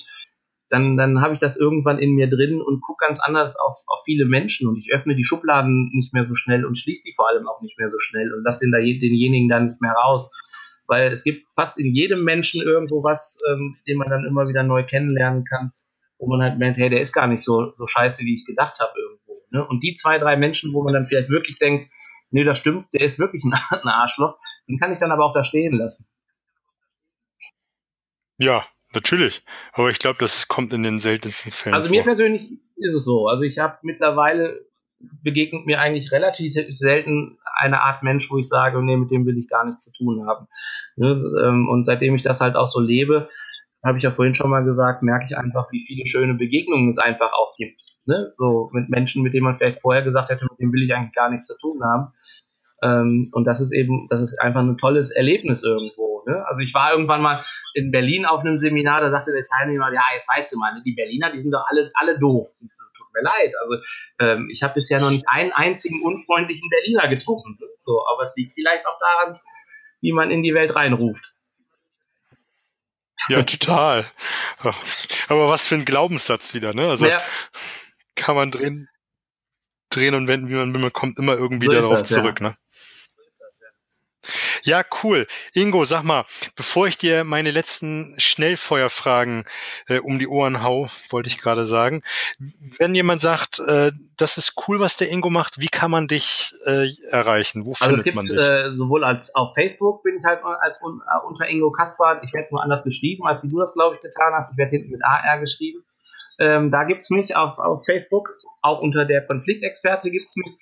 [0.73, 4.03] dann, dann habe ich das irgendwann in mir drin und gucke ganz anders auf, auf
[4.05, 7.29] viele Menschen und ich öffne die Schubladen nicht mehr so schnell und schließe die vor
[7.29, 10.31] allem auch nicht mehr so schnell und lasse den denjenigen dann nicht mehr raus
[10.89, 14.63] weil es gibt fast in jedem Menschen irgendwo was, ähm, den man dann immer wieder
[14.63, 15.71] neu kennenlernen kann,
[16.19, 18.79] wo man halt merkt, hey, der ist gar nicht so, so scheiße, wie ich gedacht
[18.79, 19.43] habe irgendwo.
[19.51, 19.67] Ne?
[19.67, 21.91] Und die zwei, drei Menschen, wo man dann vielleicht wirklich denkt,
[22.31, 25.33] nee, das stimmt, der ist wirklich ein, ein Arschloch, Den kann ich dann aber auch
[25.33, 26.07] da stehen lassen.
[28.39, 29.45] Ja, natürlich.
[29.73, 31.75] Aber ich glaube, das kommt in den seltensten Fällen.
[31.75, 33.29] Also mir persönlich ist es so.
[33.29, 34.67] Also ich habe mittlerweile
[35.23, 39.39] begegnet mir eigentlich relativ selten eine Art Mensch, wo ich sage, nee, mit dem will
[39.39, 40.47] ich gar nichts zu tun haben.
[40.97, 41.23] Ne?
[41.45, 43.27] Ähm, und seitdem ich das halt auch so lebe,
[43.85, 46.99] habe ich ja vorhin schon mal gesagt, merke ich einfach, wie viele schöne Begegnungen es
[46.99, 47.81] einfach auch gibt.
[48.05, 48.17] Ne?
[48.37, 51.15] So mit Menschen, mit denen man vielleicht vorher gesagt hätte, mit dem will ich eigentlich
[51.15, 52.13] gar nichts zu tun haben.
[52.83, 56.12] Ähm, und das ist eben, das ist einfach ein tolles Erlebnis irgendwo.
[56.27, 56.45] Ne?
[56.47, 57.45] Also ich war irgendwann mal
[57.75, 60.83] in Berlin auf einem Seminar, da sagte der Teilnehmer, ja, jetzt weißt du mal, ne,
[60.85, 62.49] die Berliner, die sind doch alle, alle doof.
[62.61, 63.53] Ich so, tut mir leid.
[63.61, 63.77] Also
[64.21, 67.59] ähm, ich habe bisher noch nicht einen einzigen unfreundlichen Berliner getroffen.
[67.79, 69.39] So, aber es liegt vielleicht auch daran,
[70.01, 71.25] wie man in die Welt reinruft.
[73.29, 74.05] Ja, total.
[75.29, 76.89] Aber was für ein Glaubenssatz wieder, ne?
[76.89, 77.23] Also ja.
[78.17, 78.89] kann man drehen,
[79.91, 82.49] drehen und wenden, wie man will, man kommt immer irgendwie so darauf das, zurück, ja.
[82.49, 82.57] ne?
[84.63, 85.27] Ja, cool.
[85.55, 86.25] Ingo, sag mal,
[86.57, 89.45] bevor ich dir meine letzten Schnellfeuerfragen
[89.89, 92.03] äh, um die Ohren hau, wollte ich gerade sagen,
[92.79, 96.53] wenn jemand sagt, äh, das ist cool, was der Ingo macht, wie kann man dich
[96.67, 97.67] äh, erreichen?
[97.67, 98.37] Wo also findet gibt, man dich?
[98.37, 102.23] Äh, sowohl als auf Facebook bin ich halt als un, uh, unter Ingo Kaspar.
[102.23, 104.53] Ich werde nur anders geschrieben, als wie du das, glaube ich, getan hast.
[104.53, 105.85] Ich werde hinten mit AR geschrieben.
[106.39, 108.29] Ähm, da gibt's mich auf, auf Facebook,
[108.63, 110.53] auch unter der Konfliktexperte gibt's mich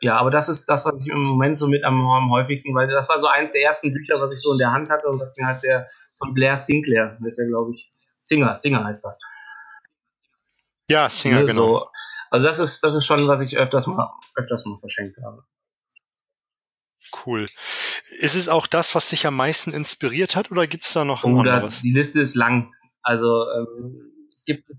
[0.00, 2.88] ja, aber das ist das, was ich im Moment so mit am, am häufigsten, weil
[2.88, 5.20] das war so eins der ersten Bücher, was ich so in der Hand hatte und
[5.20, 5.88] das mir halt der
[6.18, 7.88] von Blair Sinclair, das ist ja glaube ich
[8.18, 9.18] Singer, Singer heißt das.
[10.90, 11.78] Ja, Singer, ne, genau.
[11.78, 11.88] So.
[12.30, 15.44] Also das ist das ist schon, was ich öfters mal öfters mal verschenkt habe.
[17.24, 17.44] Cool.
[18.10, 21.24] Ist es auch das, was dich am meisten inspiriert hat oder gibt es da noch
[21.24, 21.80] ein Oder anderes?
[21.80, 22.72] Die Liste ist lang.
[23.02, 24.70] Also ähm, es gibt.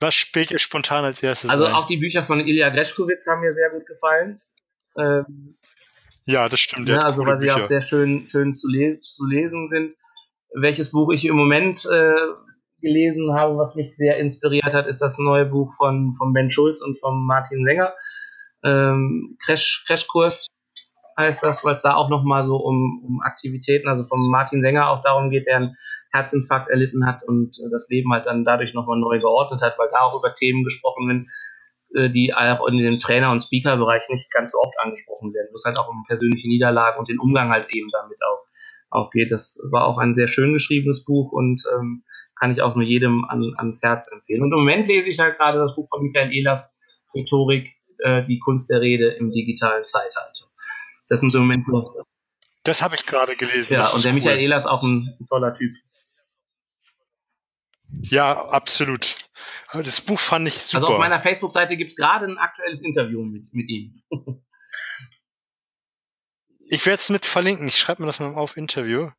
[0.00, 1.50] Was spielt dir spontan als erstes?
[1.50, 1.72] Also ein?
[1.72, 4.40] auch die Bücher von Ilya Greschkowitz haben mir sehr gut gefallen.
[4.98, 5.56] Ähm,
[6.24, 6.88] ja, das stimmt.
[6.88, 9.94] Ja, ne, also weil sie auch sehr schön, schön zu, le zu lesen sind.
[10.54, 12.14] Welches Buch ich im Moment äh,
[12.80, 16.80] gelesen habe, was mich sehr inspiriert hat, ist das neue Buch von, von Ben Schulz
[16.80, 17.92] und von Martin Sänger.
[18.64, 20.55] Ähm, Crash, Crashkurs
[21.18, 24.90] heißt das, weil es da auch nochmal so um, um Aktivitäten, also vom Martin Sänger
[24.90, 25.76] auch darum geht, der einen
[26.12, 29.88] Herzinfarkt erlitten hat und äh, das Leben halt dann dadurch nochmal neu geordnet hat, weil
[29.90, 31.26] da auch über Themen gesprochen werden,
[31.94, 35.56] äh, die auch in dem Trainer- und Speaker-Bereich nicht ganz so oft angesprochen werden, wo
[35.56, 38.44] es halt auch um persönliche Niederlagen und den Umgang halt eben damit auch,
[38.90, 39.30] auch geht.
[39.30, 42.04] Das war auch ein sehr schön geschriebenes Buch und ähm,
[42.38, 44.42] kann ich auch nur jedem an, ans Herz empfehlen.
[44.42, 46.76] Und im Moment lese ich halt gerade das Buch von Michael Ehlers,
[47.14, 47.66] Rhetorik,
[47.98, 50.44] äh, die Kunst der Rede im digitalen Zeitalter.
[51.08, 51.70] Das sind so Momente.
[52.64, 53.74] Das habe ich gerade gelesen.
[53.74, 54.18] Ja, und der cool.
[54.18, 55.72] Michael Ehlers ist auch ein, ein toller Typ.
[58.02, 59.14] Ja, absolut.
[59.72, 60.84] Das Buch fand ich super.
[60.84, 64.02] Also auf meiner Facebook-Seite gibt es gerade ein aktuelles Interview mit, mit ihm.
[66.68, 67.68] ich werde es mit verlinken.
[67.68, 69.10] Ich schreibe mir das mal auf Interview.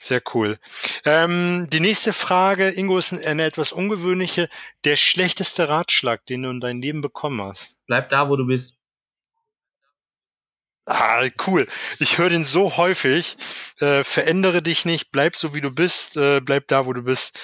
[0.00, 0.58] Sehr cool.
[1.04, 4.48] Ähm, die nächste Frage, Ingo, ist eine etwas ungewöhnliche.
[4.84, 7.76] Der schlechteste Ratschlag, den du in deinem Leben bekommen hast?
[7.86, 8.77] Bleib da, wo du bist.
[10.88, 11.66] Ah, cool.
[11.98, 13.36] Ich höre den so häufig.
[13.78, 17.38] Äh, verändere dich nicht, bleib so wie du bist, äh, bleib da, wo du bist.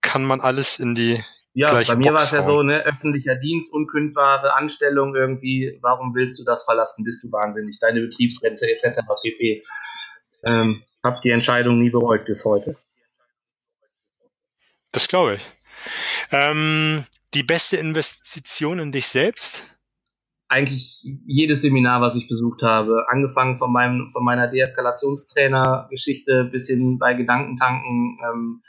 [0.00, 1.22] Kann man alles in die
[1.52, 6.38] Ja, bei mir war es ja so, ne, öffentlicher Dienst, unkündbare Anstellung irgendwie, warum willst
[6.38, 7.04] du das verlassen?
[7.04, 7.78] Bist du wahnsinnig?
[7.80, 8.98] Deine Betriebsrente etc.
[9.22, 9.62] pp.
[10.46, 12.78] Ähm, hab die Entscheidung nie bereut bis heute.
[14.92, 15.42] Das glaube ich.
[16.32, 17.04] Ähm,
[17.34, 19.64] die beste Investition in dich selbst?
[20.50, 26.98] Eigentlich jedes Seminar, was ich besucht habe, angefangen von meinem von meiner Deeskalationstrainer-Geschichte bis hin
[26.98, 28.18] bei Gedankentanken.
[28.22, 28.62] Ähm,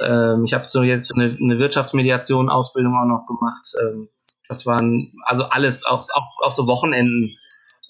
[0.00, 3.66] ähm, ich habe so jetzt eine, eine Wirtschaftsmediation-Ausbildung auch noch gemacht.
[3.80, 4.08] Ähm,
[4.48, 7.38] das waren also alles, auch, auch, auch so Wochenenden,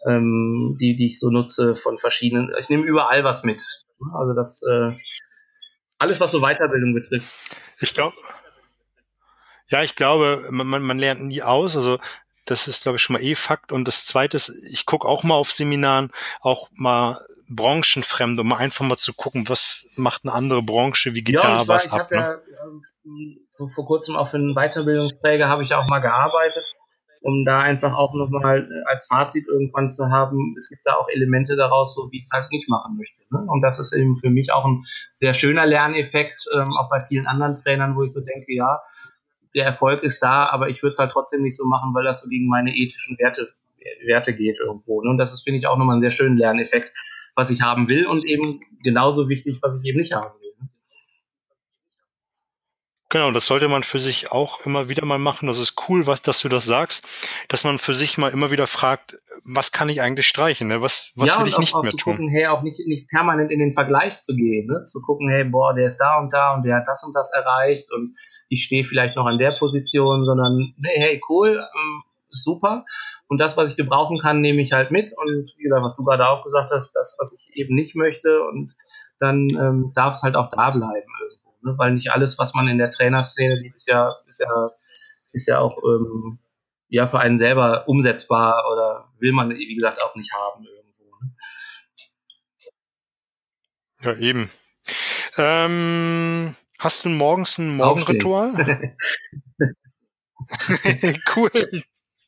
[0.06, 2.48] ähm, die, die ich so nutze von verschiedenen.
[2.60, 3.60] Ich nehme überall was mit.
[4.12, 4.92] Also das äh,
[5.98, 7.56] alles, was so Weiterbildung betrifft.
[7.80, 8.14] Ich glaube,
[9.68, 11.76] ja, ich glaube, man, man lernt nie aus.
[11.76, 11.98] Also
[12.51, 13.72] das ist, glaube ich, schon mal eh Fakt.
[13.72, 17.18] Und das Zweite ist, ich gucke auch mal auf Seminaren, auch mal
[17.49, 21.68] branchenfremd, um einfach mal zu gucken, was macht eine andere Branche, wie geht ja, da
[21.68, 22.11] was war, ab.
[22.11, 22.16] Ne?
[22.16, 26.64] Ja, ähm, so vor kurzem auch für einen Weiterbildungsträger habe ich auch mal gearbeitet,
[27.20, 31.57] um da einfach auch nochmal als Fazit irgendwann zu haben, es gibt da auch Elemente
[31.57, 33.22] daraus, so wie ich es halt nicht machen möchte.
[33.30, 33.44] Ne?
[33.49, 37.26] Und das ist eben für mich auch ein sehr schöner Lerneffekt, ähm, auch bei vielen
[37.26, 38.78] anderen Trainern, wo ich so denke, ja,
[39.59, 42.20] der Erfolg ist da, aber ich würde es halt trotzdem nicht so machen, weil das
[42.22, 43.42] so gegen meine ethischen Werte,
[44.06, 45.02] Werte geht irgendwo.
[45.02, 45.11] Ne?
[45.11, 46.92] Und das ist, finde ich, auch nochmal einen sehr schönen Lerneffekt,
[47.34, 50.52] was ich haben will und eben genauso wichtig, was ich eben nicht haben will.
[50.61, 50.68] Ne?
[53.09, 55.48] Genau, das sollte man für sich auch immer wieder mal machen.
[55.48, 57.06] Das ist cool, was, dass du das sagst,
[57.48, 60.82] dass man für sich mal immer wieder fragt, was kann ich eigentlich streichen, ne?
[60.82, 62.16] was, was ja, will ich auch, nicht auch mehr zu tun.
[62.16, 64.84] Gucken, hey, auch nicht, nicht permanent in den Vergleich zu gehen, ne?
[64.84, 67.32] zu gucken, hey, boah, der ist da und da und der hat das und das
[67.32, 68.14] erreicht und
[68.49, 72.84] ich stehe vielleicht noch an der Position, sondern nee, hey, cool, ähm, super.
[73.28, 75.12] Und das, was ich gebrauchen kann, nehme ich halt mit.
[75.16, 78.42] Und wie gesagt, was du gerade auch gesagt hast, das, was ich eben nicht möchte,
[78.42, 78.74] und
[79.18, 81.12] dann ähm, darf es halt auch da bleiben.
[81.62, 81.74] Ne?
[81.76, 84.66] Weil nicht alles, was man in der Trainerszene sieht, ist ja, ist ja,
[85.32, 86.38] ist ja auch ähm,
[86.88, 91.05] ja für einen selber umsetzbar oder will man, wie gesagt, auch nicht haben irgendwo.
[91.20, 91.34] Ne?
[94.01, 94.51] Ja, eben.
[95.36, 98.52] Ähm, Hast du morgens ein Morgenritual?
[101.36, 101.50] cool.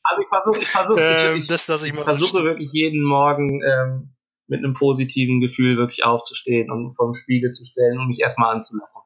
[0.02, 4.14] Also ich versuche, ich versuche, ähm, ich, ich, ich, ich versuche wirklich jeden Morgen ähm,
[4.48, 9.00] mit einem positiven Gefühl wirklich aufzustehen und vom Spiegel zu stellen und mich erstmal anzulachen.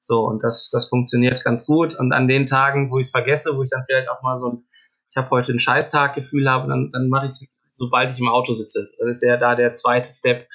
[0.00, 1.98] So, und das, das funktioniert ganz gut.
[1.98, 4.52] Und an den Tagen, wo ich es vergesse, wo ich dann vielleicht auch mal so
[4.52, 4.64] ein,
[5.10, 8.52] ich habe heute ein Scheißtag-Gefühl habe, dann, dann mache ich es, sobald ich im Auto
[8.52, 8.88] sitze.
[9.00, 10.48] Das ist der da der zweite Step,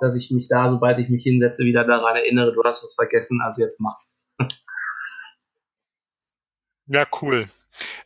[0.00, 3.40] dass ich mich da, sobald ich mich hinsetze, wieder daran erinnere, du hast was vergessen,
[3.42, 4.20] also jetzt mach's.
[6.86, 7.48] Ja, cool.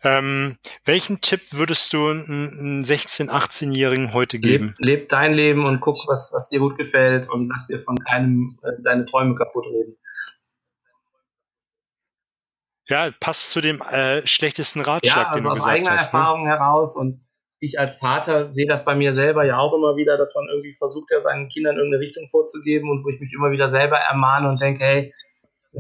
[0.03, 4.75] Ähm, welchen Tipp würdest du einem 16-, 18-Jährigen heute geben?
[4.79, 7.97] Leb, leb, dein Leben und guck, was, was dir gut gefällt und lass dir von
[7.99, 9.97] keinem äh, deine Träume kaputt reden.
[12.89, 15.65] Ja, passt zu dem äh, schlechtesten Ratschlag, ja, also den du gesagt hast.
[15.65, 16.01] aus eigener ne?
[16.01, 17.25] Erfahrung heraus und
[17.63, 20.75] ich als Vater sehe das bei mir selber ja auch immer wieder, dass man irgendwie
[20.75, 24.49] versucht, ja seinen Kindern irgendeine Richtung vorzugeben und wo ich mich immer wieder selber ermahne
[24.49, 25.13] und denke, hey,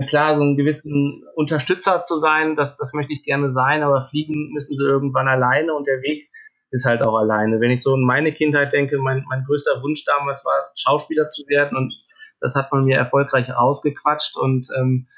[0.09, 4.53] klar, so einen gewissen Unterstützer zu sein, das, das möchte ich gerne sein, aber fliegen
[4.53, 6.31] müssen sie irgendwann alleine und der Weg
[6.71, 7.61] ist halt auch alleine.
[7.61, 11.49] Wenn ich so in meine Kindheit denke, mein, mein größter Wunsch damals war, Schauspieler zu
[11.49, 11.93] werden und
[12.39, 15.09] das hat man mir erfolgreich rausgequatscht und ähm,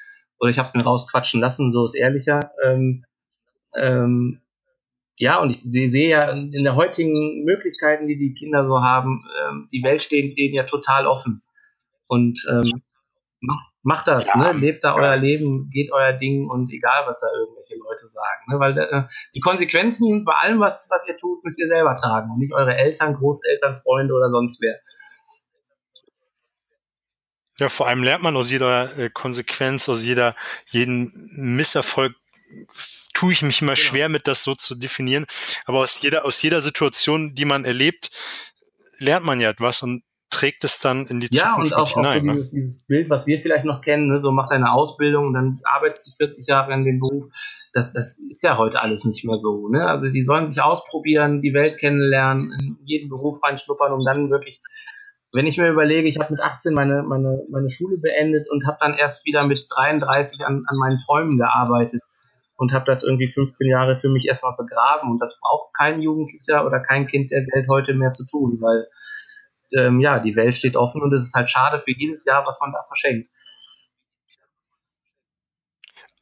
[0.41, 2.53] oder ich habe es mir rausquatschen lassen, so ist ehrlicher.
[2.65, 3.05] Ähm,
[3.77, 4.41] ähm,
[5.17, 9.69] ja, und ich sehe ja in der heutigen Möglichkeiten, die die Kinder so haben, ähm,
[9.73, 11.41] die Welt steht denen ja total offen.
[12.07, 12.83] Und ähm,
[13.41, 14.59] macht, macht das, ja, ne?
[14.59, 14.97] Lebt da ja.
[14.97, 18.45] euer Leben, geht euer Ding und egal, was da irgendwelche Leute sagen.
[18.49, 18.59] Ne?
[18.59, 19.05] Weil äh,
[19.35, 22.77] die Konsequenzen bei allem, was, was ihr tut, müsst ihr selber tragen und nicht eure
[22.77, 24.75] Eltern, Großeltern, Freunde oder sonst wer.
[27.59, 30.35] Ja, vor allem lernt man aus jeder äh, Konsequenz, aus jeder,
[30.67, 32.15] jeden Misserfolg
[33.25, 33.85] tue ich mich immer genau.
[33.85, 35.25] schwer mit, das so zu definieren.
[35.65, 38.11] Aber aus jeder, aus jeder Situation, die man erlebt,
[38.99, 42.19] lernt man ja etwas und trägt es dann in die ja, Zukunft und auch, hinein.
[42.19, 42.35] Auch so ne?
[42.35, 44.21] dieses, dieses, Bild, was wir vielleicht noch kennen, ne?
[44.21, 47.25] so mach deine Ausbildung und dann arbeitest du 40 Jahre in dem Beruf.
[47.73, 49.69] Das, das ist ja heute alles nicht mehr so.
[49.69, 49.87] Ne?
[49.87, 54.61] Also die sollen sich ausprobieren, die Welt kennenlernen, in jeden Beruf reinschnuppern, um dann wirklich
[55.33, 58.77] wenn ich mir überlege, ich habe mit 18 meine, meine, meine Schule beendet und habe
[58.81, 62.03] dann erst wieder mit 33 an, an meinen Träumen gearbeitet
[62.57, 65.11] und habe das irgendwie 15 Jahre für mich erstmal begraben.
[65.11, 68.87] Und das braucht kein Jugendlicher oder kein Kind der Welt heute mehr zu tun, weil
[69.77, 72.61] ähm, ja, die Welt steht offen und es ist halt schade für jedes Jahr, was
[72.61, 73.29] man da verschenkt.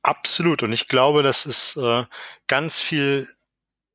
[0.03, 0.62] Absolut.
[0.62, 2.05] Und ich glaube, das ist äh,
[2.49, 3.26] ganz viel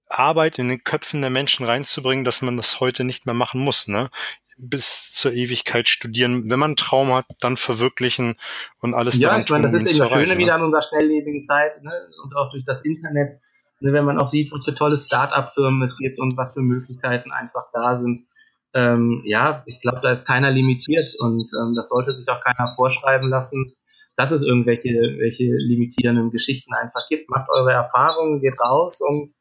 [0.09, 3.87] Arbeit in den Köpfen der Menschen reinzubringen, dass man das heute nicht mehr machen muss.
[3.87, 4.09] Ne?
[4.57, 6.49] Bis zur Ewigkeit studieren.
[6.49, 8.35] Wenn man einen Traum hat, dann verwirklichen
[8.79, 10.53] und alles ja, daran ich meine, das ist eben das Schöne wieder ne?
[10.53, 11.91] an unserer schnelllebigen Zeit ne?
[12.23, 13.39] und auch durch das Internet,
[13.79, 13.93] ne?
[13.93, 17.63] wenn man auch sieht, was für tolle Start-up-Firmen es gibt und was für Möglichkeiten einfach
[17.73, 18.25] da sind.
[18.73, 22.73] Ähm, ja, ich glaube, da ist keiner limitiert und ähm, das sollte sich auch keiner
[22.75, 23.73] vorschreiben lassen,
[24.15, 24.89] dass es irgendwelche
[25.19, 27.29] welche limitierenden Geschichten einfach gibt.
[27.29, 29.31] Macht eure Erfahrungen, geht raus und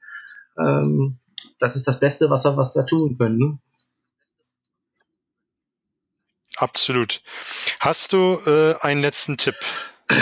[0.59, 1.19] ähm,
[1.59, 3.61] das ist das Beste, was wir was da tun können.
[6.57, 7.21] Absolut.
[7.81, 9.57] Hast du äh, einen letzten Tipp?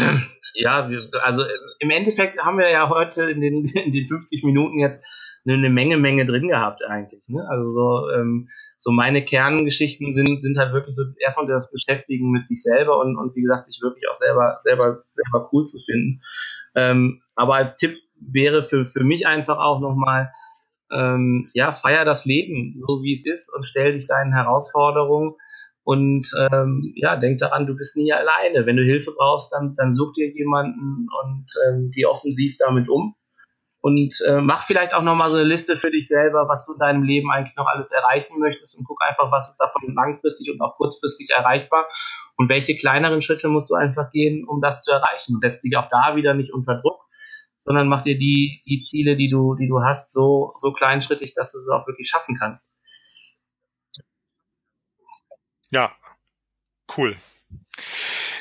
[0.57, 1.49] Ja, wir, also äh,
[1.80, 5.05] im Endeffekt haben wir ja heute in den, in den 50 Minuten jetzt
[5.47, 7.28] eine, eine Menge, Menge drin gehabt eigentlich.
[7.28, 7.45] Ne?
[7.51, 12.47] Also so, ähm, so meine Kerngeschichten sind, sind halt wirklich so erstmal das Beschäftigen mit
[12.47, 16.20] sich selber und, und wie gesagt, sich wirklich auch selber, selber, selber cool zu finden.
[16.76, 20.32] Ähm, aber als Tipp wäre für, für mich einfach auch nochmal,
[20.93, 25.35] ähm, ja, feier das Leben so wie es ist und stell dich deinen Herausforderungen
[25.85, 28.64] und ähm, ja, denk daran, du bist nie alleine.
[28.64, 33.14] Wenn du Hilfe brauchst, dann, dann such dir jemanden und ähm, geh offensiv damit um.
[33.82, 36.78] Und äh, mach vielleicht auch nochmal so eine Liste für dich selber, was du in
[36.78, 40.62] deinem Leben eigentlich noch alles erreichen möchtest und guck einfach, was ist davon langfristig und
[40.62, 41.87] auch kurzfristig erreichbar
[42.39, 45.39] und welche kleineren Schritte musst du einfach gehen, um das zu erreichen.
[45.39, 47.03] Setz dich auch da wieder nicht unter Druck,
[47.61, 51.53] sondern mach dir die, die Ziele, die du, die du hast, so, so kleinschrittig, dass
[51.53, 52.74] du sie auch wirklich schaffen kannst.
[55.75, 55.93] Ja,
[56.97, 57.16] cool.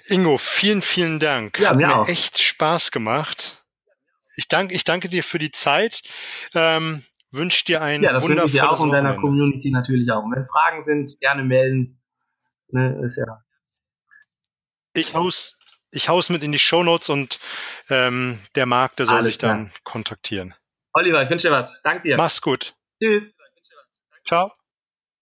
[0.06, 1.58] Ingo, vielen, vielen Dank.
[1.58, 2.08] Ja, Hat mir auch.
[2.08, 3.64] echt Spaß gemacht.
[4.36, 6.04] Ich danke, ich danke dir für die Zeit.
[6.54, 9.16] Ähm, wünsche dir ein Ja, das wünsche ich dir auch und deiner.
[9.16, 10.24] Community natürlich auch.
[10.24, 12.00] Und wenn Fragen sind, gerne melden.
[12.68, 13.44] Ne, ist ja.
[14.94, 15.58] Ich haus,
[15.90, 17.40] ich haus mit in die Shownotes und
[17.90, 20.54] ähm, der Marc, der soll Alles sich dann kontaktieren.
[20.94, 21.82] Oliver, ich wünsche dir was.
[21.82, 22.16] Dank dir.
[22.16, 22.76] Mach's gut.
[23.02, 23.34] Tschüss.
[24.24, 24.52] Ciao.